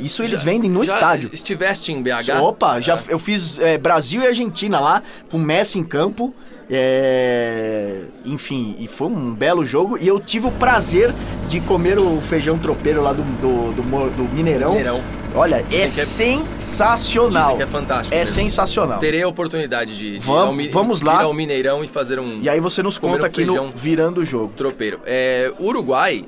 Isso 0.00 0.24
eles 0.24 0.42
vendem 0.42 0.68
no 0.68 0.84
Já 0.84 0.94
estádio. 0.94 1.30
Estiveste 1.32 1.92
em 1.92 2.02
BH? 2.02 2.42
Opa, 2.42 2.80
já 2.80 2.96
Ah. 2.96 3.02
eu 3.08 3.18
fiz 3.20 3.60
é, 3.60 3.78
Brasil 3.78 4.22
e 4.22 4.26
Argentina 4.26 4.80
lá, 4.80 5.04
com 5.30 5.38
Messi 5.38 5.78
em 5.78 5.84
campo. 5.84 6.34
É, 6.70 8.02
enfim, 8.24 8.76
e 8.78 8.86
foi 8.86 9.08
um 9.08 9.34
belo 9.34 9.64
jogo. 9.66 9.98
E 9.98 10.06
eu 10.06 10.18
tive 10.20 10.46
o 10.46 10.52
prazer 10.52 11.12
de 11.48 11.60
comer 11.60 11.98
o 11.98 12.20
feijão 12.20 12.56
tropeiro 12.58 13.02
lá 13.02 13.12
do, 13.12 13.22
do, 13.22 13.72
do 13.72 13.82
do 14.10 14.34
Mineirão. 14.34 14.70
Mineirão. 14.70 15.00
Olha, 15.34 15.64
é 15.70 15.82
é- 15.82 15.86
sensacional. 15.86 17.60
É 17.60 17.66
fantástico. 17.66 18.14
É 18.14 18.18
mesmo. 18.20 18.34
sensacional. 18.34 18.98
Terei 18.98 19.22
a 19.22 19.28
oportunidade 19.28 19.96
de, 19.96 20.12
de 20.12 20.18
Vamos- 20.18 20.64
ir 20.64 20.66
ao 20.68 20.72
vamos 20.72 21.00
lá. 21.02 21.20
ir 21.20 21.24
ao 21.24 21.32
Mineirão 21.34 21.84
e 21.84 21.88
fazer 21.88 22.18
um 22.18 22.38
E 22.40 22.48
aí 22.48 22.60
você 22.60 22.82
nos 22.82 22.98
conta 22.98 23.22
um 23.24 23.26
aqui 23.26 23.44
no. 23.44 23.68
Virando 23.74 24.20
o 24.20 24.24
Jogo. 24.24 24.52
tropeiro. 24.56 25.00
É, 25.06 25.52
Uruguai, 25.60 26.24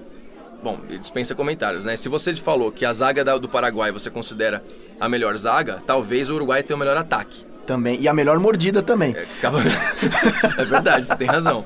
bom, 0.62 0.78
dispensa 1.00 1.34
comentários, 1.34 1.84
né? 1.84 1.96
Se 1.96 2.08
você 2.08 2.32
falou 2.34 2.70
que 2.70 2.84
a 2.84 2.92
zaga 2.92 3.24
do 3.38 3.48
Paraguai 3.48 3.90
você 3.92 4.08
considera 4.10 4.62
a 5.00 5.08
melhor 5.08 5.36
zaga, 5.36 5.82
talvez 5.86 6.28
o 6.30 6.34
Uruguai 6.34 6.62
tenha 6.62 6.76
o 6.76 6.78
melhor 6.78 6.96
ataque. 6.96 7.44
Também. 7.66 8.00
E 8.00 8.08
a 8.08 8.12
melhor 8.12 8.38
mordida 8.40 8.82
também. 8.82 9.14
É, 9.16 9.24
Cavani... 9.40 9.70
é 10.58 10.64
verdade, 10.64 11.06
você 11.06 11.16
tem 11.16 11.28
razão. 11.28 11.64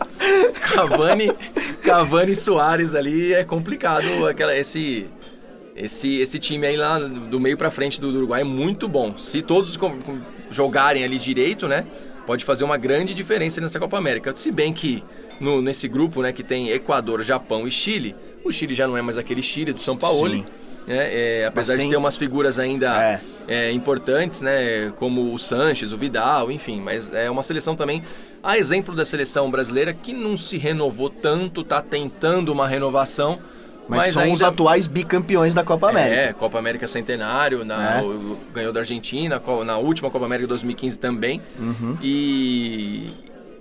Cavani, 0.60 1.32
Cavani 1.82 2.36
Soares 2.36 2.94
ali 2.94 3.32
é 3.32 3.44
complicado. 3.44 4.26
Aquela, 4.26 4.56
esse, 4.56 5.06
esse, 5.74 6.18
esse 6.18 6.38
time 6.38 6.66
aí 6.66 6.76
lá 6.76 6.98
do 6.98 7.40
meio 7.40 7.56
pra 7.56 7.70
frente 7.70 8.00
do, 8.00 8.12
do 8.12 8.18
Uruguai 8.18 8.42
é 8.42 8.44
muito 8.44 8.88
bom. 8.88 9.16
Se 9.18 9.40
todos 9.42 9.76
com- 9.76 9.98
com- 10.02 10.18
jogarem 10.50 11.02
ali 11.04 11.18
direito, 11.18 11.66
né? 11.66 11.86
Pode 12.26 12.44
fazer 12.44 12.64
uma 12.64 12.76
grande 12.76 13.14
diferença 13.14 13.60
nessa 13.60 13.78
Copa 13.78 13.96
América. 13.96 14.34
Se 14.34 14.50
bem 14.50 14.72
que 14.72 15.02
no- 15.40 15.62
nesse 15.62 15.86
grupo, 15.88 16.22
né, 16.22 16.32
que 16.32 16.42
tem 16.42 16.70
Equador, 16.70 17.22
Japão 17.22 17.66
e 17.66 17.70
Chile, 17.70 18.14
o 18.44 18.50
Chile 18.52 18.74
já 18.74 18.86
não 18.86 18.96
é 18.96 19.02
mais 19.02 19.16
aquele 19.16 19.42
Chile 19.42 19.72
do 19.72 19.80
São 19.80 19.96
Paulo. 19.96 20.28
Sim. 20.30 20.44
Né? 20.86 20.96
É, 20.98 21.46
apesar 21.46 21.76
de 21.76 21.88
ter 21.88 21.96
umas 21.96 22.16
figuras 22.16 22.58
ainda 22.58 23.02
É. 23.02 23.20
é, 23.48 23.72
importantes, 23.72 24.40
né? 24.42 24.92
Como 24.96 25.34
o 25.34 25.38
Sanches, 25.38 25.90
o 25.92 25.96
Vidal, 25.96 26.50
enfim. 26.50 26.80
Mas 26.80 27.12
é 27.12 27.28
uma 27.30 27.42
seleção 27.42 27.74
também, 27.74 28.02
a 28.42 28.56
exemplo 28.56 28.94
da 28.94 29.04
seleção 29.04 29.50
brasileira, 29.50 29.92
que 29.92 30.12
não 30.12 30.38
se 30.38 30.56
renovou 30.56 31.10
tanto, 31.10 31.64
tá 31.64 31.82
tentando 31.82 32.52
uma 32.52 32.68
renovação. 32.68 33.38
Mas, 33.88 34.06
Mas, 34.06 34.14
são 34.14 34.24
os 34.24 34.42
ainda... 34.42 34.48
atuais 34.48 34.88
bicampeões 34.88 35.54
da 35.54 35.62
Copa 35.62 35.88
América. 35.90 36.20
É, 36.20 36.32
Copa 36.32 36.58
América 36.58 36.88
Centenário, 36.88 37.64
na, 37.64 37.98
É. 38.00 38.04
ganhou 38.52 38.72
da 38.72 38.80
Argentina, 38.80 39.40
na 39.64 39.78
última 39.78 40.10
Copa 40.10 40.24
América 40.26 40.48
2015 40.48 40.98
também. 40.98 41.40
Uhum. 41.56 41.96
E, 42.02 43.10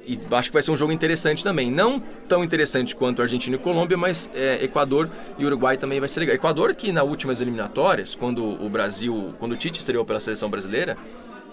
e 0.08 0.20
acho 0.32 0.50
que 0.50 0.54
vai 0.54 0.62
ser 0.62 0.72
um 0.72 0.78
jogo 0.78 0.92
interessante 0.92 1.44
também. 1.44 1.72
Não 1.72 2.00
tão 2.28 2.44
interessante 2.44 2.96
quanto 2.96 3.22
Argentina 3.22 3.56
e 3.56 3.60
Colômbia, 3.60 3.98
mas 3.98 4.30
é, 4.36 4.64
Equador 4.64 5.10
e 5.38 5.46
Uruguai 5.46 5.78
também 5.78 6.00
vai 6.00 6.10
ser 6.10 6.20
legal. 6.22 6.36
Equador 6.36 6.74
que 6.76 6.92
nas 6.92 7.04
últimas 7.06 7.42
eliminatórias, 7.42 8.16
quando 8.16 8.44
o 8.44 8.70
Brasil, 8.70 9.34
quando 9.40 9.54
o 9.54 9.56
Tite 9.58 9.80
estreou 9.80 10.06
pela 10.06 10.20
seleção 10.20 10.50
brasileira, 10.50 10.98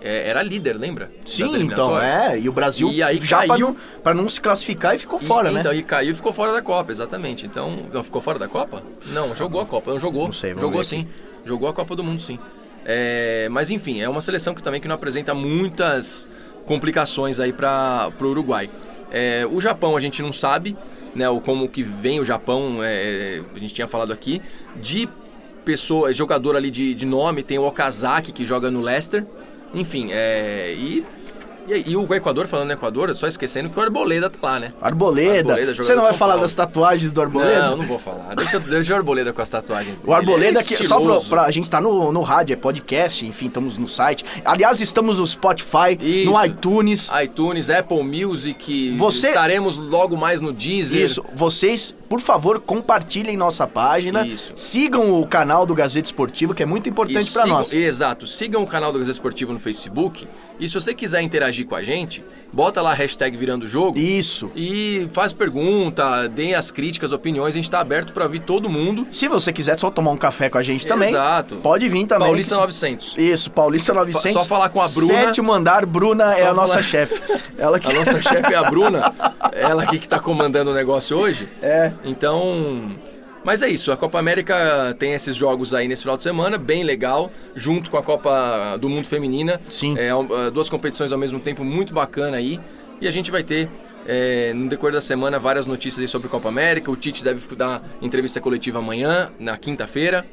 é, 0.04 0.28
era 0.28 0.42
líder, 0.42 0.76
lembra? 0.76 1.10
Sim, 1.24 1.44
então, 1.62 2.00
é. 2.00 2.38
E 2.38 2.48
o 2.48 2.52
Brasil 2.52 2.90
E 2.90 3.02
aí 3.02 3.20
já 3.24 3.46
caiu. 3.46 3.68
não, 3.68 3.76
pra 4.02 4.12
não 4.12 4.28
se 4.28 4.40
classificar 4.40 4.94
e 4.96 4.98
ficou 4.98 5.20
E- 5.22 5.24
fora, 5.24 5.50
né? 5.52 5.60
Então, 5.60 5.72
e 5.72 5.82
caiu 5.82 6.10
e 6.10 6.14
ficou 6.14 6.32
fora 6.32 6.52
da 6.52 6.60
Copa, 6.60 6.90
exatamente. 6.90 7.46
Então, 7.46 7.86
não 7.92 8.02
ficou 8.02 8.20
fora 8.20 8.38
da 8.38 8.48
Copa? 8.48 8.82
Não, 9.06 9.34
jogou 9.34 9.60
a 9.60 9.66
Copa, 9.66 9.92
não 9.92 10.00
jogou. 10.00 10.24
Não 10.24 10.32
sei, 10.32 10.54
jogou 10.58 10.82
sim. 10.82 11.06
Jogou 11.44 11.68
a 11.68 11.72
Copa 11.72 11.94
do 11.94 12.02
Mundo, 12.02 12.20
sim. 12.20 12.38
É, 12.84 13.46
mas 13.48 13.70
enfim, 13.70 14.00
é 14.00 14.08
uma 14.08 14.20
seleção 14.20 14.54
que 14.54 14.62
também 14.62 14.80
que 14.80 14.88
não 14.88 14.96
apresenta 14.96 15.32
muitas 15.34 16.28
complicações 16.66 17.40
aí 17.40 17.52
para 17.52 18.12
o 18.20 18.24
Uruguai. 18.24 18.70
É, 19.10 19.46
o 19.50 19.60
Japão 19.60 19.96
a 19.96 20.00
gente 20.00 20.22
não 20.22 20.32
sabe, 20.32 20.76
né, 21.14 21.28
o 21.28 21.40
como 21.40 21.68
que 21.68 21.82
vem 21.82 22.20
o 22.20 22.24
Japão, 22.24 22.78
é, 22.82 23.42
a 23.54 23.58
gente 23.58 23.74
tinha 23.74 23.86
falado 23.86 24.12
aqui, 24.12 24.40
de 24.76 25.08
pessoa, 25.64 26.12
jogador 26.12 26.56
ali 26.56 26.70
de, 26.70 26.94
de 26.94 27.06
nome, 27.06 27.42
tem 27.42 27.58
o 27.58 27.66
Okazaki 27.66 28.32
que 28.32 28.44
joga 28.44 28.70
no 28.70 28.80
Leicester, 28.80 29.24
enfim, 29.74 30.08
é, 30.10 30.74
e 30.76 31.04
e, 31.68 31.90
e, 31.90 31.96
o 31.96 32.12
Equador, 32.14 32.46
falando 32.46 32.68
no 32.68 32.72
Equador, 32.72 33.14
só 33.14 33.26
esquecendo 33.26 33.70
que 33.70 33.78
o 33.78 33.82
Arboleda 33.82 34.28
tá 34.28 34.38
lá, 34.42 34.60
né? 34.60 34.72
Arboleda. 34.80 35.52
Arboleda 35.52 35.74
Você 35.74 35.94
não 35.94 36.02
vai 36.02 36.12
falar 36.12 36.34
Paulo. 36.34 36.46
das 36.46 36.54
tatuagens 36.54 37.12
do 37.12 37.20
Arboleda? 37.20 37.70
Não, 37.70 37.76
não 37.78 37.86
vou 37.86 37.98
falar. 37.98 38.34
Deixa, 38.34 38.58
deixa 38.58 38.92
o 38.92 38.96
Arboleda 38.96 39.32
com 39.32 39.42
as 39.42 39.48
tatuagens 39.48 39.98
dele. 39.98 40.10
O 40.10 40.14
Arboleda, 40.14 40.60
é 40.60 40.62
que 40.62 40.76
só 40.84 41.00
pra, 41.00 41.20
pra, 41.20 41.42
A 41.42 41.50
gente 41.50 41.68
tá 41.68 41.80
no, 41.80 42.12
no 42.12 42.20
rádio, 42.22 42.54
é 42.54 42.56
podcast, 42.56 43.26
enfim, 43.26 43.46
estamos 43.46 43.78
no 43.78 43.88
site. 43.88 44.24
Aliás, 44.44 44.80
estamos 44.80 45.18
no 45.18 45.26
Spotify, 45.26 45.98
Isso. 46.00 46.30
no 46.30 46.44
iTunes. 46.44 47.10
iTunes, 47.22 47.70
Apple 47.70 48.02
Music. 48.02 48.96
Você... 48.96 49.28
Estaremos 49.28 49.76
logo 49.76 50.16
mais 50.16 50.40
no 50.40 50.52
Deezer. 50.52 51.00
Isso. 51.02 51.24
Vocês, 51.34 51.94
por 52.12 52.20
favor, 52.20 52.60
compartilhem 52.60 53.38
nossa 53.38 53.66
página. 53.66 54.26
Isso. 54.26 54.52
Sigam 54.54 55.18
o 55.18 55.26
canal 55.26 55.64
do 55.64 55.74
Gazeta 55.74 56.04
Esportivo, 56.04 56.52
que 56.52 56.62
é 56.62 56.66
muito 56.66 56.86
importante 56.86 57.32
para 57.32 57.46
nós. 57.46 57.72
Exato. 57.72 58.26
Sigam 58.26 58.62
o 58.62 58.66
canal 58.66 58.92
do 58.92 58.98
Gazeta 58.98 59.16
Esportivo 59.16 59.50
no 59.50 59.58
Facebook. 59.58 60.28
E 60.60 60.68
se 60.68 60.74
você 60.74 60.94
quiser 60.94 61.22
interagir 61.22 61.66
com 61.66 61.74
a 61.74 61.82
gente, 61.82 62.22
bota 62.52 62.82
lá 62.82 62.90
a 62.90 62.94
hashtag 62.94 63.36
virando 63.36 63.66
jogo. 63.66 63.98
Isso. 63.98 64.52
E 64.54 65.08
faz 65.12 65.32
pergunta, 65.32 66.28
dê 66.28 66.54
as 66.54 66.70
críticas, 66.70 67.12
opiniões, 67.12 67.54
a 67.54 67.56
gente 67.56 67.70
tá 67.70 67.80
aberto 67.80 68.12
para 68.12 68.24
ouvir 68.24 68.42
todo 68.42 68.68
mundo. 68.68 69.06
Se 69.10 69.26
você 69.26 69.52
quiser 69.52 69.78
só 69.78 69.90
tomar 69.90 70.10
um 70.10 70.16
café 70.16 70.50
com 70.50 70.58
a 70.58 70.62
gente 70.62 70.86
também. 70.86 71.08
Exato. 71.08 71.56
Pode 71.56 71.88
vir 71.88 72.06
também. 72.06 72.28
Paulista 72.28 72.56
900. 72.56 73.16
Isso, 73.16 73.50
Paulista 73.50 73.94
900. 73.94 74.32
Só 74.32 74.44
falar 74.44 74.68
com 74.68 74.80
a 74.80 74.88
Bruna. 74.88 75.14
Sétimo 75.14 75.52
andar, 75.52 75.86
Bruna 75.86 76.34
é 76.36 76.46
a 76.46 76.52
nossa 76.52 76.82
chefe. 76.82 77.20
Ela 77.58 77.80
que... 77.80 77.88
A 77.92 77.94
nossa 77.94 78.22
chefe 78.22 78.54
é 78.54 78.56
a 78.56 78.62
Bruna. 78.64 79.12
Ela 79.52 79.82
aqui 79.82 79.98
que 79.98 80.08
tá 80.08 80.18
comandando 80.18 80.70
o 80.70 80.74
negócio 80.74 81.16
hoje. 81.16 81.48
É. 81.60 81.92
Então, 82.04 82.96
mas 83.44 83.60
é 83.62 83.68
isso, 83.68 83.90
a 83.90 83.96
Copa 83.96 84.18
América 84.18 84.94
tem 84.98 85.14
esses 85.14 85.34
jogos 85.34 85.74
aí 85.74 85.88
nesse 85.88 86.02
final 86.02 86.16
de 86.16 86.22
semana, 86.22 86.56
bem 86.56 86.84
legal, 86.84 87.30
junto 87.56 87.90
com 87.90 87.96
a 87.96 88.02
Copa 88.02 88.76
do 88.80 88.88
Mundo 88.88 89.06
Feminina. 89.06 89.60
Sim. 89.68 89.96
É, 89.98 90.10
duas 90.50 90.68
competições 90.68 91.12
ao 91.12 91.18
mesmo 91.18 91.40
tempo, 91.40 91.64
muito 91.64 91.92
bacana 91.92 92.36
aí. 92.36 92.60
E 93.00 93.08
a 93.08 93.10
gente 93.10 93.30
vai 93.30 93.42
ter 93.42 93.68
é, 94.06 94.52
no 94.54 94.68
decorrer 94.68 94.94
da 94.94 95.00
semana 95.00 95.38
várias 95.38 95.66
notícias 95.66 96.08
sobre 96.08 96.28
a 96.28 96.30
Copa 96.30 96.48
América. 96.48 96.90
O 96.90 96.96
Tite 96.96 97.24
deve 97.24 97.54
dar 97.56 97.82
entrevista 98.00 98.40
coletiva 98.40 98.78
amanhã, 98.78 99.30
na 99.40 99.56
quinta-feira. 99.56 100.24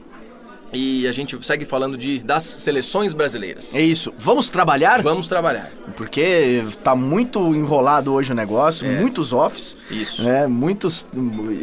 E 0.72 1.08
a 1.08 1.12
gente 1.12 1.38
segue 1.44 1.66
falando 1.66 1.98
de, 1.98 2.20
das 2.20 2.44
seleções 2.44 3.14
brasileiras. 3.14 3.74
É 3.74 3.82
isso. 3.82 4.14
Vamos 4.18 4.50
trabalhar? 4.50 5.02
Vamos 5.02 5.28
trabalhar. 5.28 5.72
Porque 5.98 6.64
tá 6.84 6.96
muito 6.96 7.40
enrolado 7.56 8.14
hoje 8.14 8.32
o 8.32 8.36
negócio, 8.36 8.88
é. 8.88 9.00
muitos 9.00 9.34
offs. 9.34 9.76
Isso. 9.90 10.24
Né? 10.24 10.48
Muitos. 10.48 11.08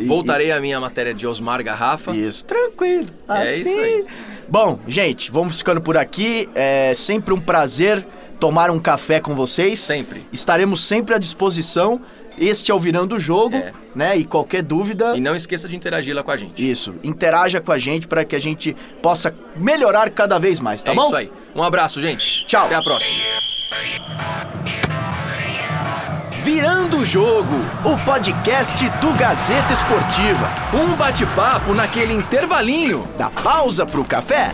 Voltarei 0.07 0.51
à 0.51 0.61
minha 0.61 0.81
matéria 0.81 1.15
de 1.15 1.27
Osmar 1.27 1.63
Garrafa. 1.63 2.17
Isso, 2.17 2.45
tranquilo. 2.45 3.07
É 3.29 3.33
assim. 3.33 3.65
isso 3.65 3.79
aí. 3.79 4.07
Bom, 4.49 4.79
gente, 4.87 5.31
vamos 5.31 5.59
ficando 5.59 5.81
por 5.81 5.97
aqui. 5.97 6.49
É 6.55 6.93
sempre 6.95 7.33
um 7.33 7.41
prazer 7.41 8.07
tomar 8.39 8.71
um 8.71 8.79
café 8.79 9.21
com 9.21 9.35
vocês. 9.35 9.79
Sempre. 9.79 10.27
Estaremos 10.33 10.85
sempre 10.85 11.15
à 11.15 11.19
disposição. 11.19 12.01
Este 12.39 12.71
é 12.71 12.75
o 12.75 12.79
Virando 12.79 13.17
o 13.17 13.21
Jogo, 13.21 13.57
é. 13.57 13.73
né? 13.95 14.17
E 14.17 14.25
qualquer 14.25 14.63
dúvida. 14.63 15.17
E 15.17 15.21
não 15.21 15.35
esqueça 15.35 15.69
de 15.69 15.77
interagir 15.77 16.15
lá 16.15 16.23
com 16.23 16.31
a 16.31 16.37
gente. 16.37 16.71
Isso, 16.71 16.95
interaja 17.03 17.61
com 17.61 17.73
a 17.73 17.79
gente 17.79 18.07
para 18.07 18.25
que 18.25 18.37
a 18.37 18.41
gente 18.41 18.77
possa 19.03 19.35
melhorar 19.57 20.11
cada 20.11 20.39
vez 20.39 20.61
mais, 20.61 20.83
tá 20.83 20.93
é 20.93 20.95
bom? 20.95 21.05
É 21.05 21.07
isso 21.07 21.17
aí. 21.17 21.33
Um 21.55 21.63
abraço, 21.63 22.01
gente. 22.01 22.47
Tchau. 22.47 22.67
Até 22.67 22.75
a 22.75 22.83
próxima. 22.83 23.17
Virando 26.43 26.99
o 26.99 27.05
Jogo, 27.05 27.57
o 27.85 28.05
podcast 28.05 28.89
do 29.01 29.13
Gazeta 29.15 29.73
Esportiva. 29.73 30.49
Um 30.73 30.95
bate-papo 30.95 31.75
naquele 31.75 32.13
intervalinho 32.13 33.09
da 33.19 33.29
pausa 33.31 33.85
pro 33.85 34.05
café. 34.05 34.53